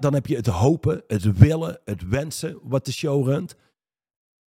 [0.00, 3.56] Dan heb je het hopen, het willen, het wensen wat de show runt.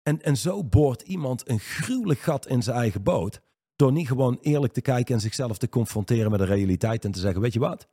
[0.02, 3.40] En, en zo boort iemand een gruwelijk gat in zijn eigen boot.
[3.76, 7.04] Door niet gewoon eerlijk te kijken en zichzelf te confronteren met de realiteit.
[7.04, 7.88] En te zeggen, weet je wat?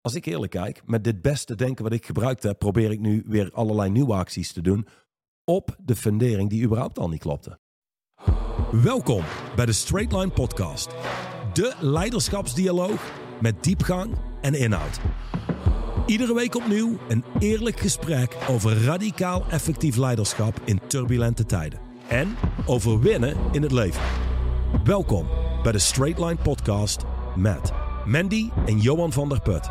[0.00, 3.24] Als ik eerlijk kijk, met dit beste denken wat ik gebruikt heb, probeer ik nu
[3.26, 4.86] weer allerlei nieuwe acties te doen.
[5.44, 7.58] Op de fundering die überhaupt al niet klopte.
[8.72, 9.24] Welkom
[9.56, 10.88] bij de Straight Line Podcast.
[11.52, 15.00] De leiderschapsdialoog met diepgang en inhoud.
[16.06, 21.80] Iedere week opnieuw een eerlijk gesprek over radicaal effectief leiderschap in turbulente tijden.
[22.08, 24.02] En over winnen in het leven.
[24.84, 25.26] Welkom
[25.62, 27.02] bij de Straight Line Podcast
[27.36, 27.72] met
[28.06, 29.68] Mandy en Johan van der Put.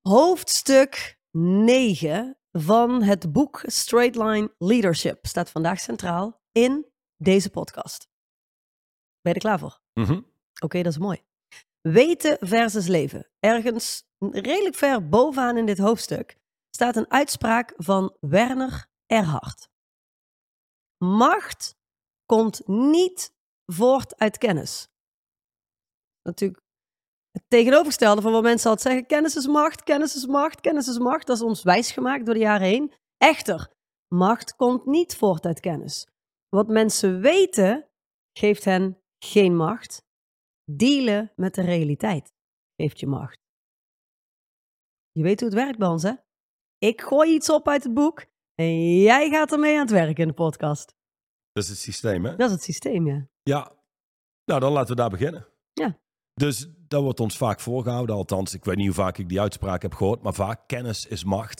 [0.00, 8.08] Hoofdstuk 9 van het boek Straight Line Leadership staat vandaag centraal in deze podcast.
[9.20, 9.80] Ben je er klaar voor?
[9.94, 10.20] Mhm.
[10.60, 11.22] Oké, dat is mooi.
[11.80, 13.30] Weten versus leven.
[13.38, 16.36] Ergens redelijk ver bovenaan in dit hoofdstuk
[16.70, 19.68] staat een uitspraak van Werner Erhard.
[21.04, 21.76] Macht
[22.26, 23.34] komt niet
[23.66, 24.88] voort uit kennis.
[26.22, 26.62] Natuurlijk
[27.30, 30.98] het tegenovergestelde van wat mensen altijd zeggen: kennis is macht, kennis is macht, kennis is
[30.98, 31.26] macht.
[31.26, 32.92] Dat is ons wijsgemaakt door de jaren heen.
[33.16, 33.70] Echter,
[34.14, 36.06] macht komt niet voort uit kennis.
[36.48, 37.88] Wat mensen weten,
[38.38, 40.02] geeft hen geen macht.
[40.76, 42.32] Dealen met de realiteit
[42.76, 43.38] geeft je macht.
[45.12, 46.12] Je weet hoe het werkt bij ons, hè?
[46.78, 50.28] Ik gooi iets op uit het boek en jij gaat ermee aan het werk in
[50.28, 50.94] de podcast.
[51.52, 52.36] Dat is het systeem, hè?
[52.36, 53.28] Dat is het systeem, ja.
[53.42, 53.72] Ja.
[54.44, 55.46] Nou, dan laten we daar beginnen.
[55.72, 56.00] Ja.
[56.34, 58.14] Dus dat wordt ons vaak voorgehouden.
[58.14, 60.22] Althans, ik weet niet hoe vaak ik die uitspraak heb gehoord.
[60.22, 61.58] Maar vaak, kennis is macht.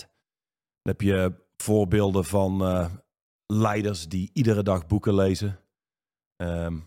[0.82, 2.94] Dan heb je voorbeelden van eh,
[3.46, 5.60] leiders die iedere dag boeken lezen.
[6.36, 6.80] Ehm,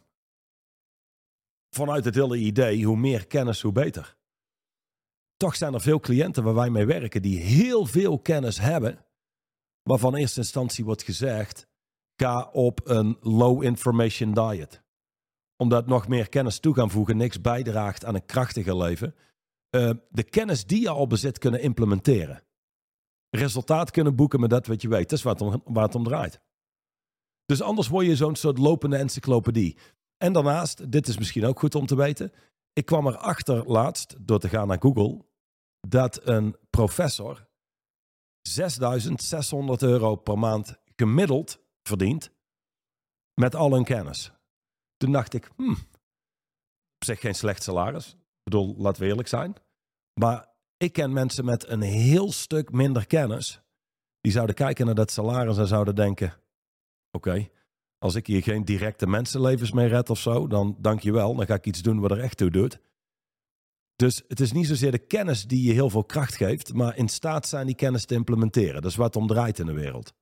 [1.73, 4.16] vanuit het hele idee, hoe meer kennis, hoe beter.
[5.38, 9.05] Toch zijn er veel cliënten waar wij mee werken die heel veel kennis hebben.
[9.83, 11.67] Waarvan in eerste instantie wordt gezegd,
[12.15, 14.83] ga op een low information diet
[15.64, 19.15] omdat nog meer kennis toe gaan voegen niks bijdraagt aan een krachtiger leven.
[19.75, 22.43] Uh, de kennis die je al bezit kunnen implementeren.
[23.30, 25.09] Resultaat kunnen boeken met dat wat je weet.
[25.09, 26.42] Dat is waar het waar het om draait.
[27.45, 29.77] Dus anders word je zo'n soort lopende encyclopedie.
[30.23, 32.32] En daarnaast, dit is misschien ook goed om te weten.
[32.73, 35.26] Ik kwam erachter laatst, door te gaan naar Google,
[35.88, 37.48] dat een professor
[38.42, 42.32] 6600 euro per maand gemiddeld verdient
[43.34, 44.32] met al hun kennis.
[44.98, 45.78] Toen dacht ik, hmm,
[46.95, 48.11] op zich geen slecht salaris.
[48.11, 49.55] Ik bedoel, laten we eerlijk zijn.
[50.20, 50.48] Maar
[50.78, 53.61] ik ken mensen met een heel stuk minder kennis.
[54.22, 56.34] Die zouden kijken naar dat salaris en zouden denken:
[57.11, 57.50] oké,
[58.03, 61.36] als ik hier geen directe mensenlevens mee red of zo, dan dank je wel.
[61.36, 62.80] Dan ga ik iets doen wat er echt toe doet.
[63.95, 67.08] Dus het is niet zozeer de kennis die je heel veel kracht geeft, maar in
[67.08, 68.81] staat zijn die kennis te implementeren.
[68.81, 70.13] Dat is wat om draait in de wereld.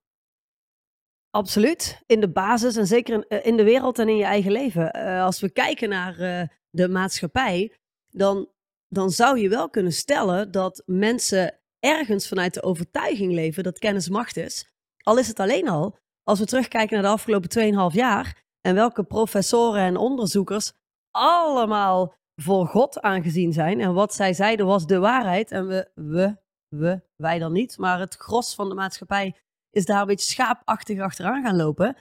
[1.29, 2.01] Absoluut.
[2.05, 4.97] In de basis en zeker in, eh, de wereld en in je eigen leven.
[4.97, 7.75] Uh, als we kijken naar uh, de maatschappij,
[8.09, 8.49] dan,
[8.87, 14.09] dan zou je wel kunnen stellen dat mensen ergens vanuit de overtuiging leven dat kennis
[14.09, 14.69] macht is.
[15.03, 19.03] Al is het alleen al, als we terugkijken naar de afgelopen 2,5 jaar en welke
[19.03, 20.71] professoren en onderzoekers
[21.11, 23.79] allemaal voor God aangezien zijn.
[23.79, 25.51] En wat zij zeiden was de waarheid.
[25.51, 26.37] En we, we,
[26.67, 29.35] we, wij dan niet, maar het gros van de maatschappij
[29.69, 31.97] is daar een beetje schaapachtig achteraan gaan lopen.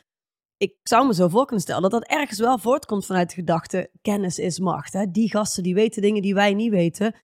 [0.57, 3.91] Ik zou me zo voor kunnen stellen dat dat ergens wel voortkomt vanuit de gedachte:
[4.03, 4.93] kennis is macht.
[4.93, 5.11] Hè?
[5.11, 7.15] Die gasten die weten dingen die wij niet weten.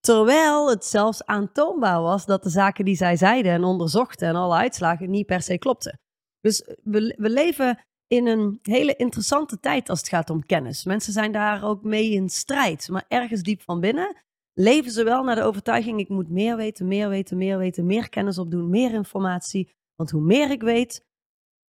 [0.00, 4.56] Terwijl het zelfs aantoonbaar was dat de zaken die zij zeiden en onderzochten en alle
[4.56, 6.00] uitslagen niet per se klopten.
[6.40, 10.84] Dus we, we leven in een hele interessante tijd als het gaat om kennis.
[10.84, 12.88] Mensen zijn daar ook mee in strijd.
[12.88, 14.16] Maar ergens diep van binnen
[14.52, 18.08] leven ze wel naar de overtuiging: ik moet meer weten, meer weten, meer weten, meer
[18.08, 19.70] kennis opdoen, meer informatie.
[19.94, 21.04] Want hoe meer ik weet,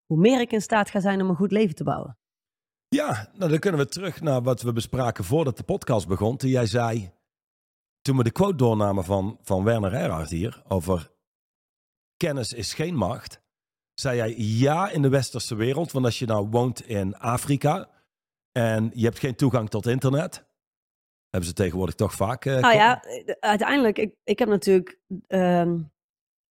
[0.06, 2.18] hoe meer ik in staat ga zijn om een goed leven te bouwen.
[2.88, 6.38] Ja, nou dan kunnen we terug naar wat we bespraken voordat de podcast begon.
[6.38, 7.12] Toen jij zei,
[8.02, 11.12] toen we de quote doornamen van, van Werner Erhard hier over
[12.18, 13.42] kennis is geen macht,
[14.00, 15.92] zei jij ja in de westerse wereld.
[15.92, 17.90] Want als je nou woont in Afrika
[18.52, 20.46] en je hebt geen toegang tot internet,
[21.30, 22.46] hebben ze tegenwoordig toch vaak.
[22.46, 23.04] Uh, nou ja,
[23.40, 25.74] uiteindelijk, ik, ik heb natuurlijk uh,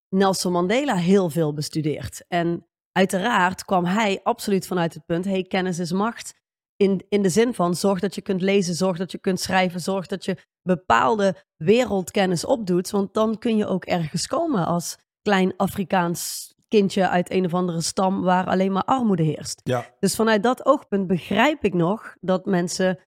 [0.09, 2.25] Nelson Mandela heel veel bestudeerd.
[2.27, 6.35] En uiteraard kwam hij absoluut vanuit het punt: hey, kennis is macht.
[6.75, 9.79] In, in de zin van zorg dat je kunt lezen, zorg dat je kunt schrijven,
[9.79, 12.89] zorg dat je bepaalde wereldkennis opdoet.
[12.89, 17.81] Want dan kun je ook ergens komen als klein Afrikaans kindje uit een of andere
[17.81, 19.61] stam waar alleen maar armoede heerst.
[19.63, 19.95] Ja.
[19.99, 22.99] Dus vanuit dat oogpunt begrijp ik nog dat mensen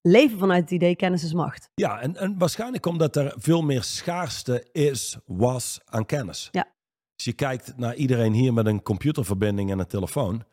[0.00, 1.70] leven vanuit het idee kennis is macht.
[1.74, 6.48] Ja, en, en waarschijnlijk omdat er veel meer schaarste is, was aan kennis.
[6.50, 6.66] Ja.
[7.14, 10.44] Als je kijkt naar iedereen hier met een computerverbinding en een telefoon,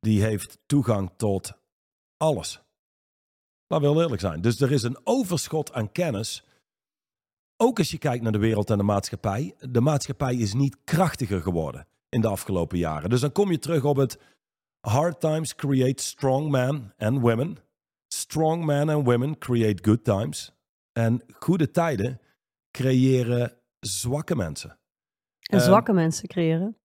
[0.00, 1.52] die heeft toegang tot
[2.16, 2.62] alles.
[3.66, 4.40] Laat wel eerlijk zijn.
[4.40, 6.44] Dus er is een overschot aan kennis.
[7.62, 9.54] Ook als je kijkt naar de wereld en de maatschappij.
[9.58, 13.10] De maatschappij is niet krachtiger geworden in de afgelopen jaren.
[13.10, 14.18] Dus dan kom je terug op het
[14.80, 17.56] hard times create strong men and women.
[18.08, 20.52] Strong men and women create good times.
[20.92, 22.20] En goede tijden
[22.70, 24.70] creëren zwakke mensen.
[25.50, 26.76] En Ehm, zwakke mensen creëren.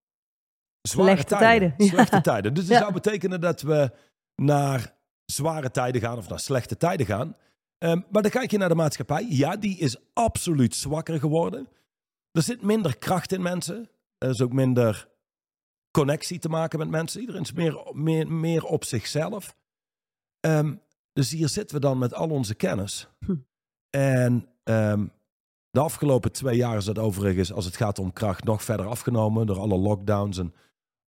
[0.81, 1.73] Slechte tijden.
[1.87, 2.21] Slechte Ja.
[2.21, 2.53] tijden.
[2.53, 2.79] Dus dat Ja.
[2.81, 3.91] zou betekenen dat we
[4.35, 4.93] naar
[5.25, 7.35] zware tijden gaan of naar slechte tijden gaan.
[7.85, 9.25] Ehm, maar dan kijk je naar de maatschappij.
[9.29, 11.67] Ja, die is absoluut zwakker geworden.
[12.31, 13.89] Er zit minder kracht in mensen.
[14.17, 15.09] Er is ook minder
[15.91, 17.19] connectie te maken met mensen.
[17.19, 19.55] Iedereen is meer, meer, meer op zichzelf.
[20.39, 20.75] Ehm,
[21.13, 23.07] dus hier zitten we dan met al onze kennis.
[23.25, 23.35] Hm.
[23.89, 25.07] En ehm,
[25.69, 29.45] de afgelopen twee jaar is dat overigens, als het gaat om kracht, nog verder afgenomen
[29.45, 30.53] door alle lockdowns en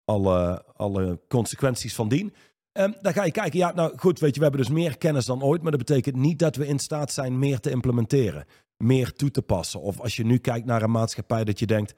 [0.05, 2.33] alle, alle consequenties van dien.
[2.77, 5.25] Ehm, dan ga je kijken, ja, nou goed, weet je, we hebben dus meer kennis
[5.25, 8.45] dan ooit, maar dat betekent niet dat we in staat zijn meer te implementeren,
[8.83, 9.81] meer toe te passen.
[9.81, 11.93] Of als je nu kijkt naar een maatschappij dat je denkt,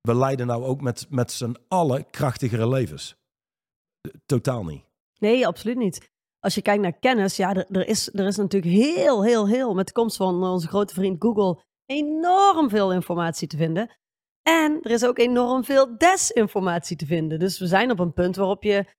[0.00, 3.16] we leiden nou ook met, met z'n allen krachtigere levens.
[4.00, 4.84] Eh, Totaal niet.
[5.18, 6.10] Nee, absoluut niet.
[6.38, 9.74] Als je kijkt naar kennis, ja, er, er, is, er is natuurlijk heel, heel, heel,
[9.74, 13.96] met de komst van onze grote vriend Google, enorm veel informatie te vinden.
[14.42, 17.38] En er is ook enorm veel desinformatie te vinden.
[17.38, 18.96] Dus we zijn op een punt waarop je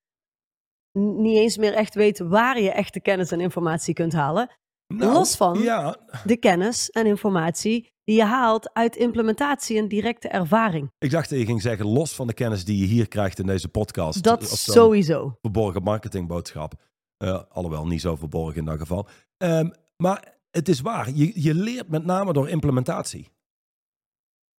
[0.91, 4.49] niet eens meer echt weet waar je echte kennis en informatie kunt halen.
[4.93, 10.27] Nou, Los van- Ja, De kennis en informatie die je haalt uit implementatie en directe
[10.27, 10.91] ervaring.
[10.97, 13.45] ik dacht dat je ging zeggen, los van de kennis die je hier krijgt in
[13.45, 14.23] deze podcast.
[14.23, 15.37] Dat sowieso.
[15.41, 16.73] verborgen marketingboodschap.
[17.17, 19.07] Eh, alhoewel niet zo verborgen in dat geval.
[19.37, 21.09] Ehm, maar het is waar.
[21.11, 23.29] Je, je leert met name door implementatie.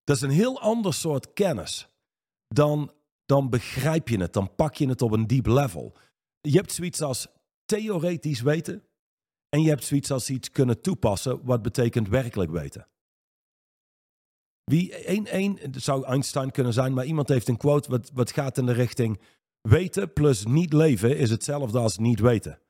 [0.03, 1.87] Dat is een heel ander soort kennis.
[2.47, 2.91] Dan,
[3.25, 4.33] dan begrijp je het.
[4.33, 5.93] Dan pak je het op een diep level.
[6.41, 7.27] Je hebt zoiets als
[7.65, 8.83] theoretisch weten.
[9.49, 11.45] En je hebt zoiets als iets kunnen toepassen.
[11.45, 12.87] Wat betekent werkelijk weten.
[14.63, 16.93] Wie, één, één, het zou Einstein kunnen zijn.
[16.93, 19.19] Maar iemand heeft een quote wat, wat gaat in de richting...
[19.61, 22.61] Weten plus niet leven is hetzelfde als niet weten.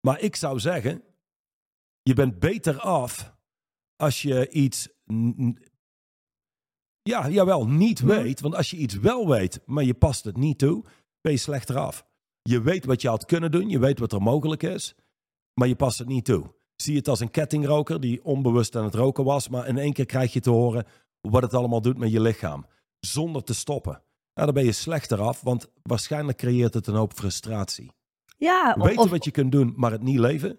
[0.00, 1.02] Maar ik zou zeggen,
[2.02, 3.34] je bent beter af
[3.96, 4.88] als je iets,
[7.02, 8.40] ja, jawel, niet weet.
[8.40, 10.84] Want als je iets wel weet, maar je past het niet toe,
[11.20, 12.06] ben je slechter af.
[12.48, 14.94] Je weet wat je had kunnen doen, je weet wat er mogelijk is,
[15.54, 16.54] maar je past het niet toe.
[16.76, 20.06] Zie het als een kettingroker die onbewust aan het roken was, maar in één keer
[20.06, 20.86] krijg je te horen
[21.20, 22.66] wat het allemaal doet met je lichaam,
[23.00, 23.92] zonder te stoppen.
[24.34, 27.92] Nou, dan ben je slechter af, want waarschijnlijk creëert het een hoop frustratie.
[28.36, 30.58] Ja, Weten of- wat je kunt doen, maar het niet leven,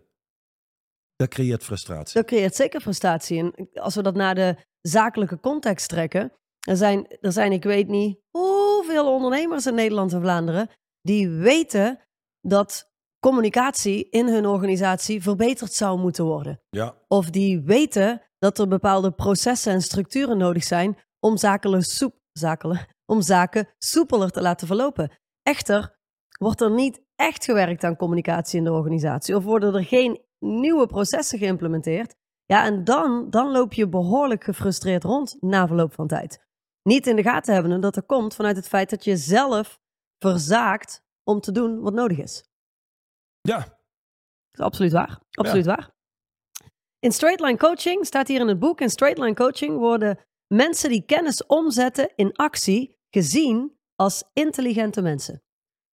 [1.16, 2.14] dat creëert frustratie.
[2.14, 3.40] dat creëert zeker frustratie.
[3.40, 7.88] En als we dat naar de zakelijke context trekken, er zijn, er zijn ik weet
[7.88, 10.70] niet hoeveel ondernemers in Nederland en Vlaanderen
[11.06, 12.00] die weten
[12.42, 16.62] dat communicatie in hun organisatie verbeterd zou moeten worden.
[16.70, 22.16] Ja, Of die weten dat er bepaalde processen en structuren nodig zijn om, zakelen soep,
[22.32, 25.12] zakelen, om zaken soepeler te laten verlopen.
[25.44, 25.98] Echter
[26.40, 30.86] wordt er niet echt gewerkt aan communicatie in de organisatie of worden er geen nieuwe
[30.86, 32.16] processen geïmplementeerd.
[32.46, 36.44] Ja, en dan, dan loop je behoorlijk gefrustreerd rond na verloop van tijd.
[36.84, 39.80] Niet in de gaten hebben dat er komt vanuit het feit dat je zelf
[40.32, 42.44] verzaakt om te doen wat nodig is.
[43.42, 43.70] ja, Dat
[44.52, 45.20] is absoluut waar.
[45.32, 45.94] Absoluut waar.
[47.00, 50.90] In straight line coaching staat hier in het boek: in straight line coaching worden mensen
[50.90, 55.34] die kennis omzetten in actie gezien als intelligente mensen.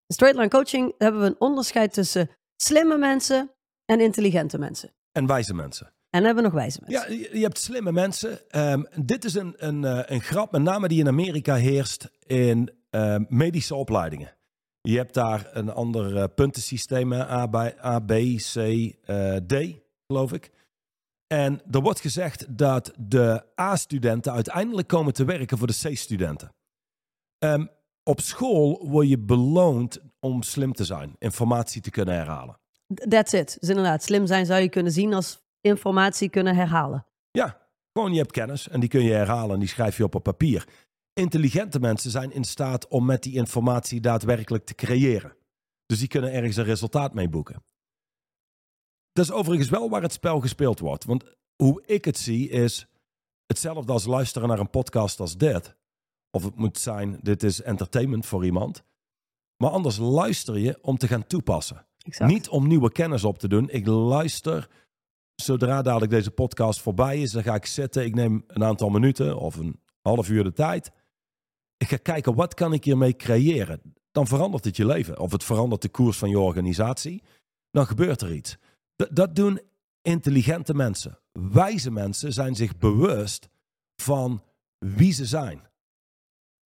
[0.07, 3.51] In straight line coaching hebben we een onderscheid tussen slimme mensen
[3.85, 4.91] en intelligente mensen.
[5.13, 5.95] en wijze mensen.
[6.11, 7.11] En hebben we nog wijze mensen.
[7.11, 8.51] Ja, je, je hebt slimme mensen.
[8.51, 12.82] Ehm, dit is een, een, eh, een grap, met name die in Amerika heerst in
[12.93, 14.37] ehm, medische opleidingen.
[14.81, 20.33] Je hebt daar een ander eh, puntensysteem, A, bij, A, B, C, eh, D, geloof
[20.33, 20.51] ik.
[21.27, 26.55] En er wordt gezegd dat de A-studenten uiteindelijk komen te werken voor de C-studenten.
[27.39, 27.67] Ehm,
[28.03, 32.61] op school word je beloond om slim te zijn, informatie te kunnen herhalen.
[32.95, 33.57] That's it.
[33.61, 37.07] Dus inderdaad, slim zijn zou je kunnen zien als informatie kunnen herhalen.
[37.31, 37.59] Ja,
[37.93, 40.23] gewoon je hebt kennis en die kun je herhalen en die schrijf je op op
[40.23, 40.69] papier.
[41.15, 45.37] Intelligente mensen zijn in staat om met die informatie daadwerkelijk te creëren.
[45.87, 47.65] Dus die kunnen ergens een resultaat mee boeken.
[49.13, 51.05] Dat is overigens wel waar het spel gespeeld wordt.
[51.05, 51.25] Want
[51.57, 52.87] hoe ik het zie is
[53.47, 55.77] hetzelfde als luisteren naar een podcast als dit.
[56.31, 58.83] Of het moet zijn, dit is entertainment voor iemand.
[59.57, 61.87] Maar anders luister je om te gaan toepassen.
[61.99, 62.31] Exact.
[62.31, 63.71] Niet om nieuwe kennis op te doen.
[63.71, 64.69] Ik luister
[65.35, 68.05] zodra dadelijk deze podcast voorbij is, dan ga ik zitten.
[68.05, 70.91] Ik neem een aantal minuten of een half uur de tijd.
[71.83, 73.81] Ik ga kijken, wat kan ik hiermee creëren?
[74.13, 75.19] Dan verandert het je leven.
[75.19, 77.23] Of het verandert de koers van je organisatie.
[77.71, 78.57] Dan gebeurt er iets.
[78.97, 79.61] D- dat doen
[80.03, 81.19] intelligente mensen.
[81.33, 83.49] Wijze mensen zijn zich bewust
[83.97, 84.43] van
[84.79, 85.63] wie ze zijn.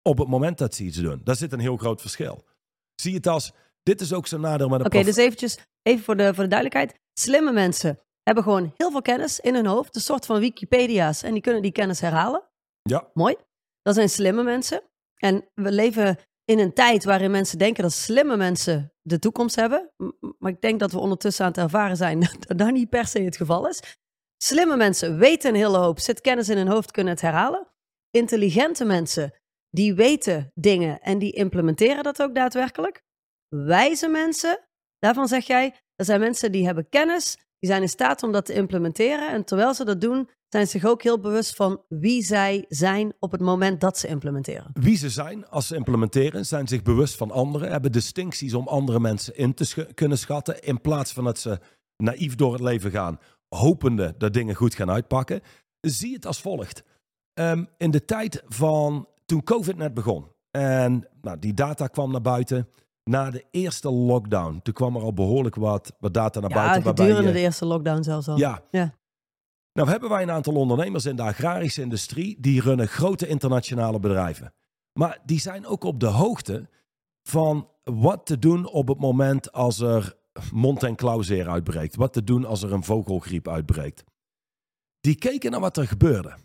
[0.02, 1.20] Op het moment dat ze iets doen.
[1.24, 2.44] Daar zit een heel groot verschil.
[2.94, 3.52] Zie je het als,
[3.82, 6.50] dit is ook zo'n nadeel met een Oké, dus eventjes, even voor de, voor de
[6.56, 7.00] duidelijkheid.
[7.12, 9.94] Slimme mensen hebben gewoon heel veel kennis in hun hoofd.
[9.94, 11.22] Een soort van Wikipedia's.
[11.22, 12.42] En die kunnen die kennis herhalen.
[12.82, 13.10] Ja.
[13.14, 13.36] Mooi.
[13.82, 14.82] Dat zijn slimme mensen.
[15.20, 19.92] En we leven in een tijd waarin mensen denken dat slimme mensen de toekomst hebben.
[20.38, 23.20] Maar ik denk dat we ondertussen aan het ervaren zijn dat dat niet per se
[23.20, 23.98] het geval is.
[24.42, 27.68] Slimme mensen weten een hele hoop, zit kennis in hun hoofd, kunnen het herhalen.
[28.10, 29.34] Intelligente mensen,
[29.68, 33.02] die weten dingen en die implementeren dat ook daadwerkelijk.
[33.48, 38.22] Wijze mensen, daarvan zeg jij, dat zijn mensen die hebben kennis, die zijn in staat
[38.22, 39.32] om dat te implementeren.
[39.32, 43.12] En terwijl ze dat doen, zijn ze zich ook heel bewust van wie zij zijn
[43.18, 44.70] op het moment dat ze implementeren.
[44.72, 49.00] Wie ze zijn als ze implementeren, zijn zich bewust van anderen, hebben distincties om andere
[49.00, 51.58] mensen in te kunnen schatten, in plaats van dat ze
[51.96, 55.40] naïef door het leven gaan, hopende dat dingen goed gaan uitpakken.
[55.80, 56.82] Zie het als volgt.
[57.34, 62.20] Ehm, in de tijd van toen COVID net begon en nou, die data kwam naar
[62.20, 62.68] buiten,
[63.10, 66.82] na de eerste lockdown, toen kwam er al behoorlijk wat, wat data naar Ja, buiten.
[66.82, 68.36] waarbij gedurende je- de eerste lockdown zelfs al.
[68.38, 68.62] ja.
[68.70, 68.94] Ja.
[69.72, 74.52] Nou hebben wij een aantal ondernemers in de agrarische industrie die runnen grote internationale bedrijven.
[74.92, 76.68] Maar die zijn ook op de hoogte
[77.22, 80.16] van wat te doen op het moment als er
[80.52, 81.96] mond- en klauwzeer uitbreekt.
[81.96, 84.04] Wat te doen als er een vogelgriep uitbreekt.
[85.00, 86.36] Die keken naar wat er gebeurde.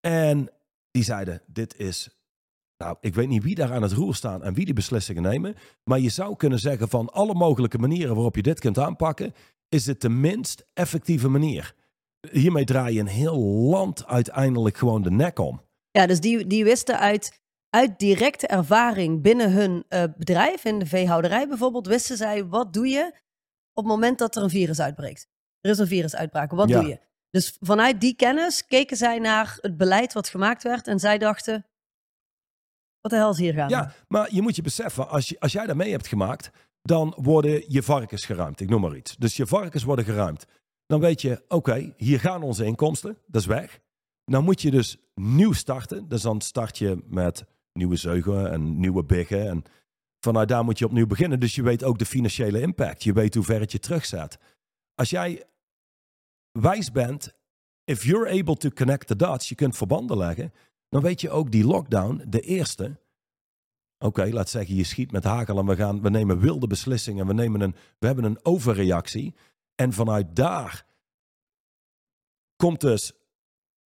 [0.00, 0.50] En
[0.90, 2.08] die zeiden, dit is...
[2.76, 5.54] Nou, ik weet niet wie daar aan het roer staan en wie die beslissingen nemen.
[5.84, 9.34] Maar je zou kunnen zeggen van alle mogelijke manieren waarop je dit kunt aanpakken,
[9.68, 11.74] is dit de minst effectieve manier.
[12.30, 15.62] Hiermee draai je een heel land uiteindelijk gewoon de nek om.
[15.90, 17.40] Ja, dus die, die wisten uit,
[17.70, 22.88] uit directe ervaring binnen hun eh, bedrijf, in de veehouderij bijvoorbeeld, wisten zij wat doe
[22.88, 23.06] je
[23.72, 25.28] op het moment dat er een virus uitbreekt.
[25.60, 26.80] Er is een virusuitbraak, wat Ja.
[26.80, 26.98] doe je?
[27.30, 31.66] Dus vanuit die kennis keken zij naar het beleid wat gemaakt werd en zij dachten,
[33.04, 33.68] wat de hel is hier gaan?
[33.68, 36.50] Ja, maar je moet je beseffen, als, je, als jij dat mee hebt gemaakt,
[36.82, 38.60] dan worden je varkens geruimd.
[38.60, 39.16] Ik noem maar iets.
[39.16, 40.46] Dus je varkens worden geruimd.
[40.86, 43.80] Dan weet je, oké, hier gaan onze inkomsten, dat is weg.
[44.24, 46.08] Dan moet je dus nieuw starten.
[46.08, 49.48] Dus dan start je met nieuwe zeugen en nieuwe biggen.
[49.48, 49.62] En
[50.20, 51.40] vanuit daar moet je opnieuw beginnen.
[51.40, 53.02] Dus je weet ook de financiële impact.
[53.02, 54.38] Je weet hoe ver het je terugzet.
[54.94, 55.44] Als jij
[56.52, 57.34] wijs bent,
[57.84, 60.52] if you're able to connect the dots, je kunt verbanden leggen,
[60.94, 63.00] dan weet je ook die lockdown, de eerste.
[63.98, 67.26] Oké, laat zeggen, je schiet met hagel en we, gaan, we nemen wilde beslissingen.
[67.26, 69.34] We, nemen een, we hebben een overreactie.
[69.74, 70.86] En vanuit daar
[72.56, 73.12] komt dus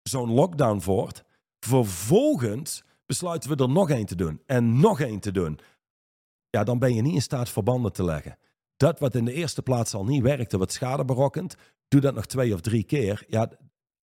[0.03, 1.25] zo'n lockdown voort.
[1.61, 5.59] Vervolgens besluiten we er nog één te doen en nog één te doen.
[6.51, 8.39] Ja, dan ben je niet in staat verbanden te leggen.
[8.77, 11.57] Dat wat in de eerste plaats al niet werkte, wat schade berokkent,
[11.89, 13.25] doe dat nog twee of drie keer.
[13.29, 13.51] Ja,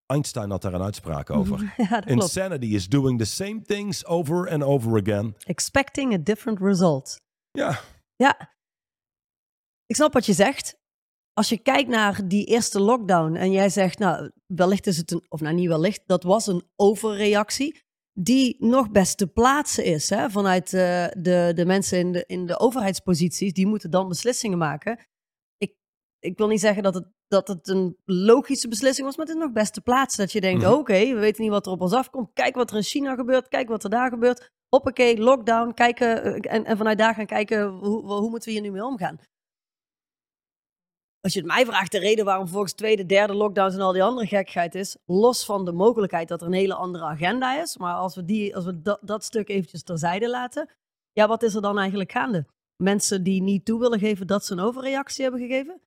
[0.09, 1.59] Einstein had daar een uitspraak over.
[1.77, 2.21] ja dat klopt.
[2.21, 5.35] Insanity is doing the same things over and over again.
[5.39, 7.17] Expecting a different result.
[7.51, 7.81] Ja,
[8.17, 8.55] Ja,
[9.87, 10.77] ik snap wat je zegt.
[11.33, 15.25] Als je kijkt naar die eerste lockdown en jij zegt, nou, wellicht is het een,
[15.29, 20.11] of nou niet wellicht, dat was een overreactie die nog best te plaatsen is.
[20.11, 20.31] Hè?
[20.31, 25.07] Vanuit eh, de, de mensen in de, in de overheidsposities, die moeten dan beslissingen maken.
[25.57, 25.77] Ik,
[26.19, 29.43] ik wil niet zeggen dat het, dat het een logische beslissing was, maar het is
[29.43, 30.21] nog best te plaatsen.
[30.23, 30.73] Dat je denkt, Mhm.
[30.73, 32.31] oké, we weten niet wat er op ons afkomt.
[32.33, 34.51] Kijk wat er in China gebeurt, kijk wat er daar gebeurt.
[34.69, 38.63] Hoppakee, lockdown, kijken eh, en, en vanuit daar gaan kijken, hoe, hoe moeten we hier
[38.63, 39.19] nu mee omgaan?
[41.21, 44.03] Als je het mij vraagt, de reden waarom volgens tweede, derde lockdowns en al die
[44.03, 47.95] andere gekkigheid is, los van de mogelijkheid dat er een hele andere agenda is, maar
[47.95, 50.71] als we, die, als we dat, dat stuk eventjes terzijde laten,
[51.13, 52.47] ja, wat is er dan eigenlijk gaande?
[52.77, 55.81] Mensen die niet toe willen geven dat ze een overreactie hebben gegeven?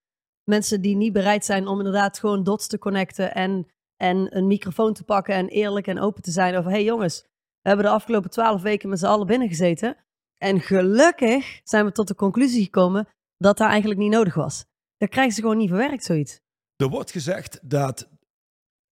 [0.44, 4.92] Mensen die niet bereid zijn om inderdaad gewoon dots te connecten en, en een microfoon
[4.92, 7.22] te pakken en eerlijk en open te zijn over, hey jongens,
[7.60, 9.96] we hebben de afgelopen twaalf weken met z'n allen binnengezeten
[10.38, 14.64] en gelukkig zijn we tot de conclusie gekomen dat dat eigenlijk niet nodig was.
[14.96, 16.40] Dat krijgen ze gewoon niet verwerkt, zoiets.
[16.76, 18.08] er wordt gezegd dat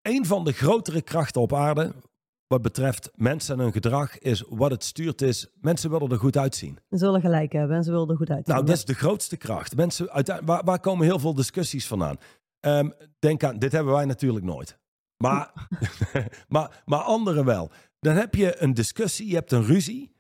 [0.02, 1.95] een van de grotere krachten op aarde,
[2.50, 6.37] wat betreft mensen en hun gedrag, is wat het stuurt is, mensen willen er goed
[6.37, 6.78] uitzien.
[6.90, 8.47] Ze zullen gelijk hebben en ze wilden er goed uit.
[8.47, 9.76] Nou, dat is de grootste kracht.
[9.76, 12.16] Mensen, uiteindelijk, waar, waar komen heel veel discussies vandaan?
[12.61, 14.78] Ehm, denk aan, dit hebben wij natuurlijk nooit.
[15.16, 15.69] Maar,
[16.49, 17.71] maar, maar anderen wel.
[18.00, 20.14] Dan heb je een discussie, je hebt een ruzie.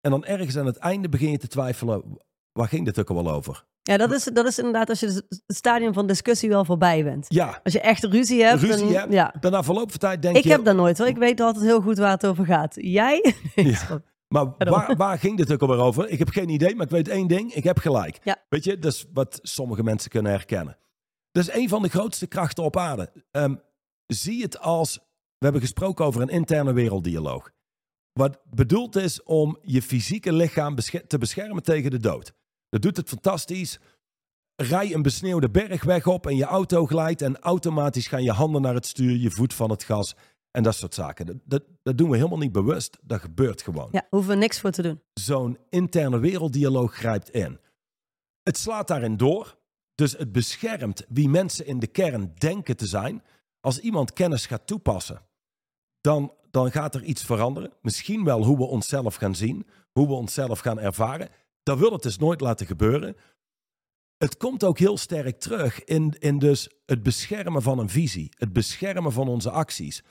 [0.00, 2.20] En dan ergens aan het einde begin je te twijfelen,
[2.58, 3.64] waar ging dit ook al wel over?
[3.82, 7.26] Ja, dat is, dat is inderdaad als je het stadium van discussie wel voorbij bent.
[7.28, 8.60] Ja, Als je echt ruzie hebt.
[8.60, 9.12] ruzie dan, hebt.
[9.12, 9.34] Ja.
[9.40, 10.50] Dan na verloop van tijd denk Ik je...
[10.50, 11.06] heb dat nooit hoor.
[11.06, 12.74] Ik weet altijd heel goed waar het over gaat.
[12.76, 13.34] Jij?
[13.54, 14.02] Ja.
[14.28, 16.08] Maar waar, waar ging dit ook alweer over?
[16.08, 17.52] Ik heb geen idee, maar ik weet één ding.
[17.52, 18.18] Ik heb gelijk.
[18.22, 18.36] Ja.
[18.48, 20.76] Weet je, dat is wat sommige mensen kunnen herkennen.
[21.32, 23.12] Dat is een van de grootste krachten op aarde.
[23.30, 23.54] Ehm,
[24.06, 24.94] zie het als,
[25.38, 27.50] we hebben gesproken over een interne werelddialoog.
[28.12, 32.32] Wat bedoeld is om je fysieke lichaam te beschermen tegen de dood.
[32.68, 33.78] Dat doet het fantastisch.
[34.56, 38.74] Rij een besneeuwde bergweg op en je auto glijdt en automatisch gaan je handen naar
[38.74, 40.14] het stuur, je voet van het gas
[40.50, 41.26] en dat soort zaken.
[41.26, 42.98] Dat, dat, dat doen we helemaal niet bewust.
[43.02, 45.00] Dat gebeurt gewoon Ja, hoeven we niks voor te doen.
[45.14, 47.58] zo'n interne werelddialoog grijpt in.
[48.42, 49.58] Het slaat daarin door,
[49.94, 53.22] dus het beschermt wie mensen in de kern denken te zijn.
[53.60, 55.22] Als iemand kennis gaat toepassen,
[56.00, 57.72] dan, dan gaat er iets veranderen.
[57.82, 61.28] Misschien wel hoe we onszelf gaan zien, hoe we onszelf gaan ervaren.
[61.68, 63.16] Dat wil het dus nooit laten gebeuren.
[64.16, 68.52] Het komt ook heel sterk terug in, in dus het beschermen van een visie, het
[68.52, 70.02] beschermen van onze acties.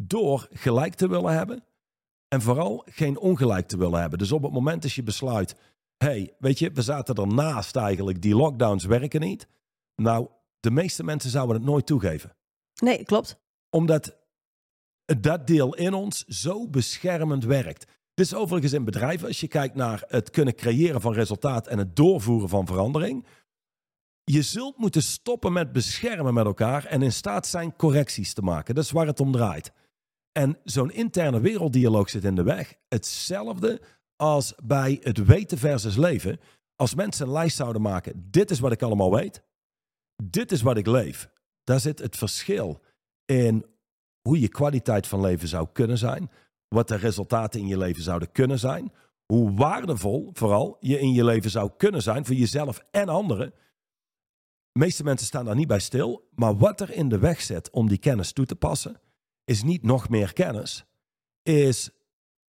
[0.00, 1.64] Door gelijk te willen hebben,
[2.28, 4.18] en vooral geen ongelijk te willen hebben.
[4.18, 5.56] Dus op het moment dat je besluit,
[5.96, 9.46] hey, weet je, we zaten ernaast eigenlijk, die lockdowns werken niet.
[9.96, 10.28] Nou,
[10.60, 12.36] de meeste mensen zouden het nooit toegeven.
[12.74, 13.38] Nee, klopt.
[13.70, 14.16] Omdat
[15.04, 17.95] dat deel in ons zo beschermend werkt.
[18.16, 21.78] Dit is overigens in bedrijven, als je kijkt naar het kunnen creëren van resultaat en
[21.78, 23.26] het doorvoeren van verandering.
[24.24, 28.74] Je zult moeten stoppen met beschermen met elkaar en in staat zijn correcties te maken.
[28.74, 29.72] Dat is waar het om draait.
[30.32, 32.74] En zo'n interne werelddialoog zit in de weg.
[32.88, 33.82] Hetzelfde
[34.16, 36.40] als bij het weten versus leven.
[36.76, 39.42] Als mensen een lijst zouden maken, dit is wat ik allemaal weet.
[40.22, 41.28] Dit is wat ik leef.
[41.64, 42.82] Daar zit het verschil
[43.24, 43.66] in
[44.22, 46.30] hoe je kwaliteit van leven zou kunnen zijn.
[46.68, 48.92] Wat de resultaten in je leven zouden kunnen zijn.
[49.26, 53.54] Hoe waardevol vooral je in je leven zou kunnen zijn voor jezelf en anderen.
[54.72, 56.28] De meeste mensen staan daar niet bij stil.
[56.34, 59.00] Maar wat er in de weg zit om die kennis toe te passen,
[59.44, 60.84] is niet nog meer kennis.
[61.42, 61.90] Is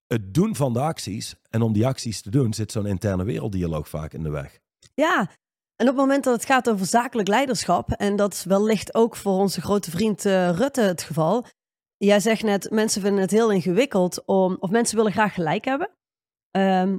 [0.07, 1.35] het doen van de acties.
[1.51, 4.59] En om die acties te doen zit zo'n interne werelddialoog vaak in de weg.
[4.94, 5.31] Ja,
[5.77, 9.16] en op het moment dat het gaat over zakelijk leiderschap, en dat is wellicht ook
[9.16, 11.46] voor onze grote vriend eh, Rutte het geval.
[12.05, 15.91] Jij zegt net, mensen vinden het heel ingewikkeld om, of mensen willen graag gelijk hebben.
[16.51, 16.99] Ehm,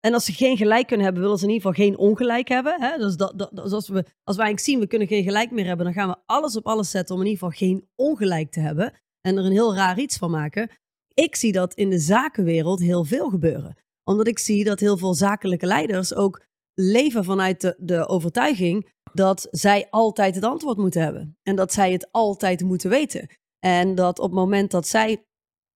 [0.00, 2.80] en als ze geen gelijk kunnen hebben, willen ze in ieder geval geen ongelijk hebben.
[2.80, 2.98] Hè?
[2.98, 5.84] Dus dat, dat, als, we, als we eigenlijk zien, we kunnen geen gelijk meer hebben,
[5.84, 8.92] dan gaan we alles op alles zetten om in ieder geval geen ongelijk te hebben.
[9.20, 10.70] En er een heel raar iets van maken.
[11.14, 13.76] Ik zie dat in de zakenwereld heel veel gebeuren.
[14.04, 16.44] Omdat ik zie dat heel veel zakelijke leiders ook
[16.74, 21.38] leven vanuit de overtuiging dat zij altijd het antwoord moeten hebben.
[21.42, 23.28] En dat zij het altijd moeten weten.
[23.64, 25.26] En dat op het moment dat zij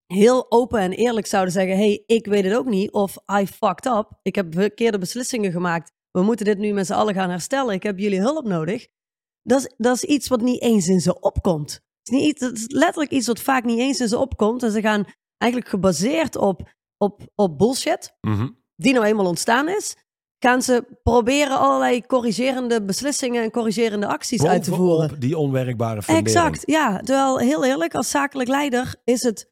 [0.07, 2.92] heel open en eerlijk zouden zeggen: hey, ik weet het ook niet.
[2.92, 4.18] Of I fucked up.
[4.22, 5.92] Ik heb verkeerde beslissingen gemaakt.
[6.11, 7.75] We moeten dit nu met z'n allen gaan herstellen.
[7.75, 8.87] Ik heb jullie hulp nodig.
[9.42, 11.72] Dat is, dat is iets wat niet eens in ze opkomt.
[11.72, 14.62] Het is, niet, iets- het is letterlijk iets wat vaak niet eens in ze opkomt.
[14.62, 15.05] En ze gaan
[15.38, 18.16] eigenlijk gebaseerd op, op, op bullshit,
[18.77, 19.96] die nou eenmaal ontstaan is,
[20.46, 24.96] gaan ze proberen allerlei corrigerende beslissingen en corrigerende acties uit te voeren.
[24.96, 26.37] Bovenop die onwerkbare fundering.
[26.37, 27.00] Exact, ja.
[27.00, 29.50] Terwijl, heel eerlijk, als zakelijk leider is het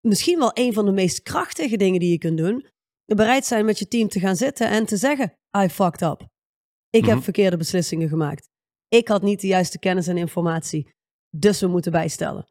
[0.00, 2.66] misschien wel een van de meest krachtige dingen die je kunt doen.
[3.04, 5.32] Bereid zijn met je team te gaan zitten en te zeggen,
[5.64, 6.28] I fucked up.
[6.90, 7.24] Ik heb Mhm.
[7.24, 8.48] verkeerde beslissingen gemaakt.
[8.88, 10.90] Ik had niet de juiste kennis en informatie.
[11.36, 12.46] Dus we moeten bijstellen.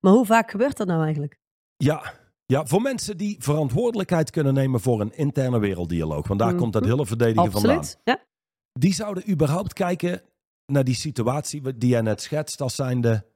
[0.00, 1.38] Maar hoe vaak gebeurt dat nou eigenlijk?
[1.76, 2.14] Ja,
[2.46, 6.28] ja, voor mensen die verantwoordelijkheid kunnen nemen voor een interne werelddialoog.
[6.28, 6.58] Want daar Mhm.
[6.58, 7.76] komt dat hele verdedigen vandaan.
[7.76, 8.00] Absoluut.
[8.04, 8.24] Ja.
[8.72, 10.22] Die zouden überhaupt kijken
[10.66, 13.26] naar die situatie die jij net schetst als zijnde...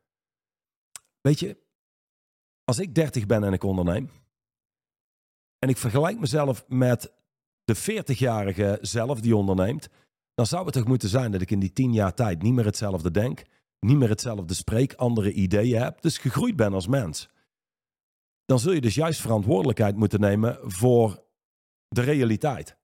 [1.20, 1.58] Weet je,
[2.64, 4.10] als ik 30 ben en ik onderneem...
[5.58, 7.12] en ik vergelijk mezelf met
[7.64, 9.88] de 40-jarige zelf die onderneemt...
[10.34, 12.64] dan zou het toch moeten zijn dat ik in die 10 jaar tijd niet meer
[12.64, 13.42] hetzelfde denk...
[13.80, 16.00] niet meer hetzelfde spreek, andere ideeën heb...
[16.00, 17.28] dus gegroeid ben als mens.
[18.50, 21.22] Dan zul je dus juist verantwoordelijkheid moeten nemen voor
[21.88, 22.76] de realiteit.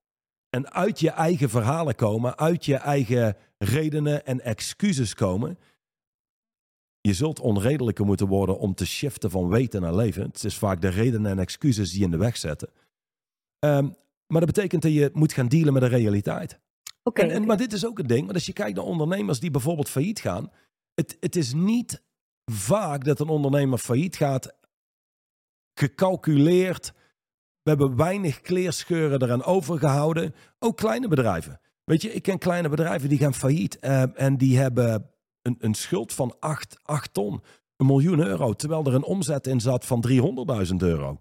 [0.51, 5.59] En uit je eigen verhalen komen, uit je eigen redenen en excuses komen.
[7.01, 10.23] Je zult onredelijker moeten worden om te shiften van weten naar leven.
[10.23, 12.71] Het is vaak de redenen en excuses die je in de weg zetten.
[13.59, 13.89] Ehm,
[14.27, 16.61] maar dat betekent dat je moet gaan dealen met de realiteit.
[17.03, 17.21] Oké.
[17.21, 17.47] En, en, oké.
[17.47, 20.21] maar dit is ook een ding, want als je kijkt naar ondernemers die bijvoorbeeld failliet
[20.21, 20.51] gaan.
[20.95, 22.03] Het, het is niet
[22.53, 24.55] vaak dat een ondernemer failliet gaat,
[25.79, 26.93] gecalculeerd.
[27.63, 30.35] We hebben weinig kleerscheuren eraan overgehouden.
[30.59, 31.61] Ook kleine bedrijven.
[31.85, 35.11] Weet je, ik ken kleine bedrijven die gaan failliet eh, en die hebben
[35.43, 37.43] een, een schuld van 8, 8 ton,
[37.77, 41.21] een miljoen euro, terwijl er een omzet in zat van 300.000 euro.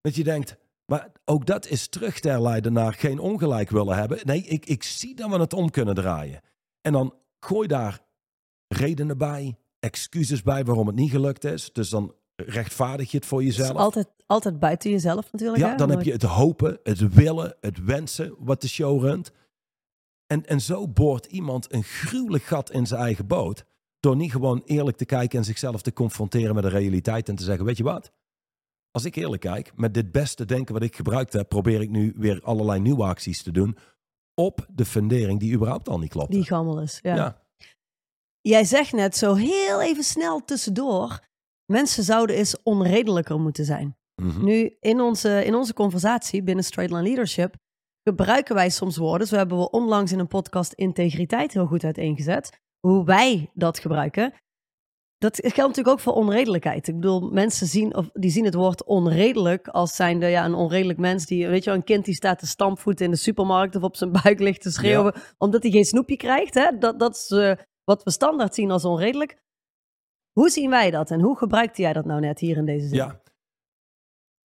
[0.00, 4.18] Dat je denkt, Maar ook dat is terug te herleiden naar geen ongelijk willen hebben.
[4.22, 6.40] Nee, ik, ik zie dat we het om kunnen draaien.
[6.80, 8.00] En dan gooi daar
[8.68, 11.72] redenen bij, excuses bij waarom het niet gelukt is.
[11.72, 12.14] Dus dan
[12.46, 13.76] rechtvaardig je het voor jezelf.
[13.76, 15.62] altijd, altijd buiten jezelf natuurlijk.
[15.62, 15.76] Ja, hè?
[15.76, 19.32] dan heb je het hopen, het willen, het wensen wat de show runt.
[20.26, 23.64] En, en zo boort iemand een gruwelijk gat in zijn eigen boot.
[24.00, 27.28] Door niet gewoon eerlijk te kijken en zichzelf te confronteren met de realiteit.
[27.28, 28.12] En te zeggen, weet je wat?
[28.90, 32.14] Als ik eerlijk kijk, met dit beste denken wat ik gebruikt heb, probeer ik nu
[32.16, 33.76] weer allerlei nieuwe acties te doen.
[34.34, 36.30] Op de fundering die überhaupt al niet klopt.
[36.30, 36.98] Die gammel is.
[37.02, 37.14] Ja.
[37.14, 37.42] ja.
[38.40, 41.26] Jij zegt net zo heel even snel tussendoor.
[41.72, 43.96] Mensen zouden eens onredelijker moeten zijn.
[44.22, 44.44] Mhm.
[44.44, 47.54] Nu, in onze, in onze conversatie binnen Straight Line Leadership
[48.02, 49.26] gebruiken wij soms woorden.
[49.26, 52.60] Zo hebben we onlangs in een podcast integriteit heel goed uiteengezet.
[52.80, 54.32] Hoe wij dat gebruiken.
[55.18, 56.88] Dat geldt natuurlijk ook voor onredelijkheid.
[56.88, 60.98] Ik bedoel, mensen zien, of, die zien het woord onredelijk als zijnde ja, een onredelijk
[60.98, 61.26] mens.
[61.26, 63.96] Die, weet je wel, een kind die staat te stampvoeten in de supermarkt of op
[63.96, 65.14] zijn buik ligt te schreeuwen.
[65.38, 66.54] Omdat hij geen snoepje krijgt.
[66.54, 66.78] Hè?
[66.78, 67.52] Dat, dat is eh,
[67.84, 69.46] wat we standaard zien als onredelijk.
[70.38, 72.96] Hoe zien wij dat en hoe gebruikte jij dat nou net hier in deze zin?
[72.96, 73.20] Ja.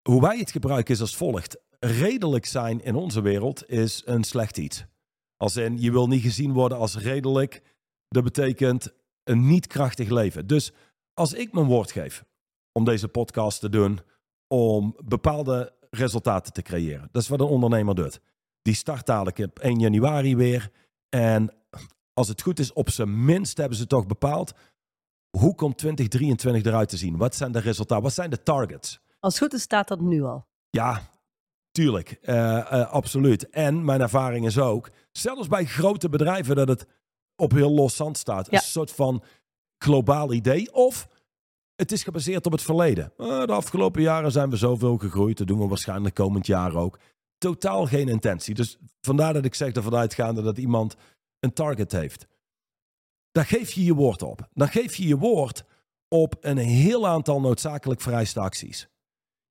[0.09, 1.57] Hoe wij het gebruiken is als volgt.
[1.79, 4.85] Redelijk zijn in onze wereld is een slecht iets.
[5.37, 7.61] Als in, je wil niet gezien worden als redelijk.
[8.07, 10.47] Dat betekent een niet krachtig leven.
[10.47, 10.71] Dus
[11.13, 12.25] als ik mijn woord geef
[12.71, 13.99] om deze podcast te doen,
[14.47, 17.09] om bepaalde resultaten te creëren.
[17.11, 18.19] Dat is wat een ondernemer doet.
[18.61, 20.71] Die start dadelijk op 1 januari weer.
[21.09, 21.53] En
[22.13, 24.53] als het goed is, op zijn minst hebben ze toch bepaald.
[25.37, 27.17] Hoe komt 2023 eruit te zien?
[27.17, 28.03] Wat zijn de resultaten?
[28.03, 28.99] Wat zijn de targets?
[29.19, 30.47] Als het goed is, staat dat nu al.
[30.69, 31.09] Ja,
[31.71, 32.17] tuurlijk.
[32.21, 33.49] Eh, eh, absoluut.
[33.49, 36.87] En mijn ervaring is ook, zelfs bij grote bedrijven, dat het
[37.35, 38.51] op heel los zand staat.
[38.51, 38.57] Ja.
[38.57, 39.23] Een soort van
[39.77, 40.73] globaal idee.
[40.73, 41.07] Of
[41.75, 43.13] het is gebaseerd op het verleden.
[43.17, 45.37] Eh, de afgelopen jaren zijn we zoveel gegroeid.
[45.37, 46.99] Dat doen we waarschijnlijk komend jaar ook.
[47.37, 48.55] Totaal geen intentie.
[48.55, 50.95] Dus vandaar dat ik zeg ervan uitgaande dat iemand
[51.39, 52.27] een target heeft.
[53.31, 54.49] Dan geef je je woord op.
[54.53, 55.63] Dan geef je je woord
[56.07, 58.87] op een heel aantal noodzakelijk vereiste acties.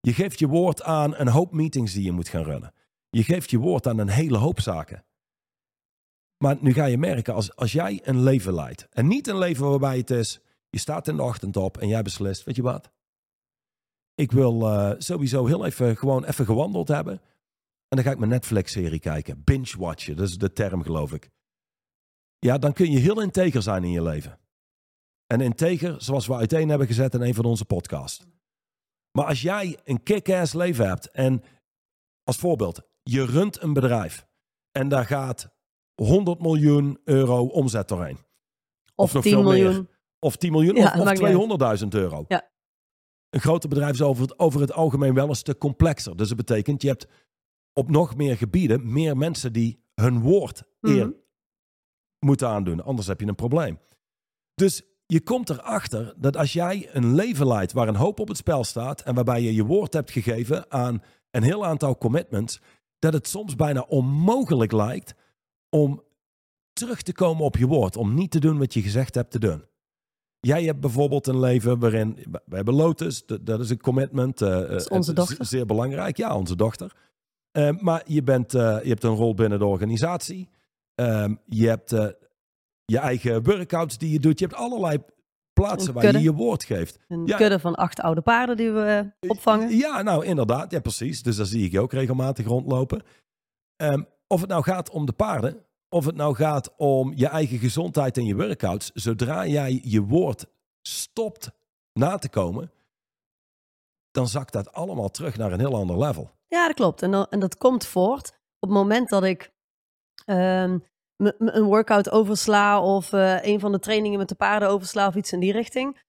[0.00, 2.74] Je geeft je woord aan een hoop meetings die je moet gaan runnen.
[3.10, 5.04] Je geeft je woord aan een hele hoop zaken.
[6.38, 8.88] Maar nu ga je merken, als, als jij een leven leidt.
[8.90, 12.02] En niet een leven waarbij het is, je staat in de ochtend op en jij
[12.02, 12.90] beslist, weet je wat?
[14.14, 17.20] Ik wil eh, sowieso heel even gewoon even gewandeld hebben.
[17.88, 19.44] En dan ga ik mijn Netflix-serie kijken.
[19.44, 21.30] Binge-watchen, dat is de term geloof ik.
[22.38, 24.38] Ja, dan kun je heel integer zijn in je leven.
[25.26, 28.24] En integer, zoals we uiteen hebben gezet in een van onze podcasts.
[29.12, 31.42] Maar als jij een kick-ass leven hebt en
[32.24, 34.26] als voorbeeld, je runt een bedrijf
[34.70, 35.50] en daar gaat
[35.94, 38.18] 100 miljoen euro omzet doorheen.
[38.94, 39.64] Of, nog 10 veel meer.
[39.64, 39.88] miljoen.
[40.18, 41.20] Of 10 miljoen Ja, of, dat of maakt
[41.60, 41.80] niet uit.
[41.82, 42.24] 200.000 euro.
[42.28, 42.50] Ja.
[43.30, 46.16] Een grote bedrijf is over het, over het algemeen wel een stuk complexer.
[46.16, 47.06] Dus dat betekent, je hebt
[47.72, 51.16] op nog meer gebieden meer mensen die hun woord eer Mhm.
[52.18, 52.84] Moeten aandoen.
[52.84, 53.78] Anders heb je een probleem.
[54.54, 58.36] Dus je komt erachter dat als jij een leven leidt waar een hoop op het
[58.36, 62.60] spel staat en waarbij je je woord hebt gegeven aan een heel aantal commitments,
[62.98, 65.14] dat het soms bijna onmogelijk lijkt
[65.68, 66.02] om
[66.72, 69.38] terug te komen op je woord, om niet te doen wat je gezegd hebt te
[69.38, 69.64] doen.
[70.40, 74.42] Jij hebt bijvoorbeeld een leven waarin, we hebben Lotus, dat is een commitment.
[74.42, 75.46] eh, is onze eh, dochter.
[75.46, 76.92] Zeer belangrijk, ja, onze dochter.
[77.50, 80.48] Eh, maar je, bent, eh, je hebt een rol binnen de organisatie.
[80.98, 82.06] Ehm, je hebt eh,
[82.84, 84.38] je eigen workouts die je doet.
[84.38, 84.98] Je hebt allerlei
[85.52, 86.98] plaatsen waar je je woord geeft.
[87.08, 87.36] Een Ja.
[87.36, 89.76] kudde van acht oude paarden die we eh, opvangen.
[89.76, 90.70] Ja, nou inderdaad.
[90.70, 91.22] Ja, precies.
[91.22, 93.02] Dus daar zie ik je ook regelmatig rondlopen.
[93.76, 97.58] Ehm, of het nou gaat om de paarden, of het nou gaat om je eigen
[97.58, 98.90] gezondheid en je workouts.
[98.94, 100.46] Zodra jij je woord
[100.82, 101.50] stopt
[101.92, 102.70] na te komen,
[104.10, 106.30] dan zakt dat allemaal terug naar een heel ander level.
[106.48, 107.02] Ja, dat klopt.
[107.02, 109.52] En, dan, en dat komt voort op het moment dat ik
[110.24, 110.78] ehm,
[111.38, 115.32] een workout oversla of eh, een van de trainingen met de paarden oversla of iets
[115.32, 116.00] in die richting.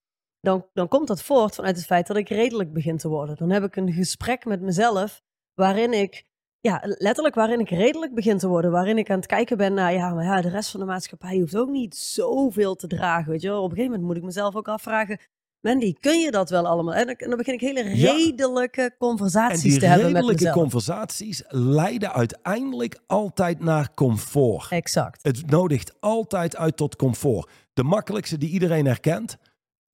[0.41, 3.35] Dan, dan komt dat voort vanuit het feit dat ik redelijk begin te worden.
[3.35, 5.21] Dan heb ik een gesprek met mezelf
[5.53, 6.25] waarin ik,
[6.59, 8.71] ja, letterlijk waarin ik redelijk begin te worden.
[8.71, 11.37] Waarin ik aan het kijken ben naar, ja, maar ja, de rest van de maatschappij
[11.39, 13.31] hoeft ook niet zoveel te dragen.
[13.31, 13.55] Weet je?
[13.55, 15.19] Op een gegeven moment moet ik mezelf ook afvragen,
[15.61, 16.93] Mandy, kun je dat wel allemaal?
[16.93, 18.11] En dan, en dan begin ik hele Ja.
[18.13, 20.61] redelijke En conversaties die te hebben met redelijke mezelf.
[20.61, 24.71] conversaties leiden uiteindelijk altijd naar comfort.
[24.71, 25.23] Exact.
[25.23, 27.49] Het nodigt altijd uit tot comfort.
[27.73, 29.37] De makkelijkste die iedereen herkent.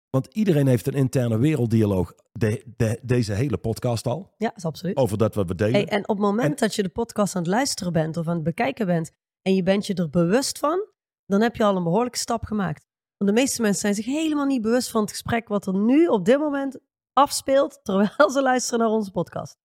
[0.10, 2.14] Want iedereen heeft een interne werelddialoog.
[2.32, 4.34] De, de- deze hele podcast al.
[4.38, 4.98] Ja, is absoluut.
[4.98, 5.74] Over dat wat we delen.
[5.74, 8.28] Hey, en op het moment En- dat je de podcast aan het luisteren bent of
[8.28, 10.88] aan het bekijken bent en je bent je er bewust van,
[11.26, 12.86] dan heb je al een behoorlijke stap gemaakt.
[13.24, 16.08] Want de meeste mensen zijn zich helemaal niet bewust van het gesprek wat er nu
[16.08, 16.78] op dit moment
[17.14, 19.58] afspeelt terwijl ze luisteren naar onze podcast.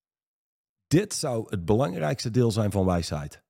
[0.87, 3.41] dit zou het belangrijkste deel zijn van wijsheid.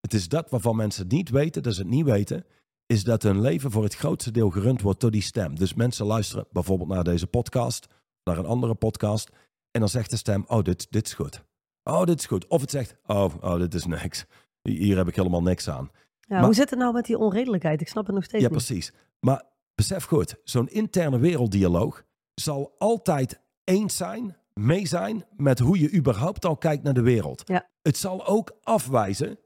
[0.00, 2.44] Het is dat waarvan mensen het niet weten, dat ze het niet weten,
[2.86, 5.54] is dat hun leven voor het grootste deel gerund wordt door die stem.
[5.58, 7.86] Dus mensen luisteren bijvoorbeeld naar deze podcast,
[8.24, 9.28] naar een andere podcast,
[9.70, 11.44] en dan zegt de stem, oh, dit, dit is goed.
[11.84, 12.46] Oh, dit is goed.
[12.46, 14.24] Of het zegt, oh, oh, dit is niks.
[14.62, 15.90] Hier heb ik helemaal niks aan.
[16.20, 17.80] Ja, Maar- hoe zit het nou met die onredelijkheid?
[17.80, 18.56] Ik snap het nog steeds Ja, niet.
[18.64, 18.92] precies.
[19.20, 19.42] Maar
[19.74, 22.04] besef goed, zo'n interne werelddialoog
[22.34, 27.42] zal altijd eens zijn, mee zijn met hoe je überhaupt al kijkt naar de wereld.
[27.44, 27.68] Ja.
[27.82, 29.38] Het zal ook afwijzen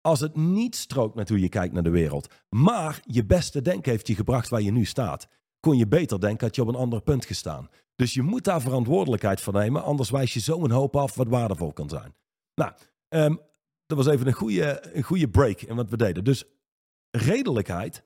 [0.00, 2.34] als het niet strookt met hoe je kijkt naar de wereld.
[2.48, 5.28] Maar je beste denken heeft je gebracht waar je nu staat.
[5.60, 7.68] Kon je beter denken, had je op een ander punt gestaan.
[7.96, 11.28] Dus je moet daar verantwoordelijkheid voor nemen, anders wijs je zo een hoop af wat
[11.28, 12.14] waardevol kan zijn.
[12.54, 12.72] Nou,
[13.08, 13.36] ehm,
[13.86, 16.24] dat was even een goede, een goede break in wat we deden.
[16.24, 16.44] Dus
[17.10, 18.02] redelijkheid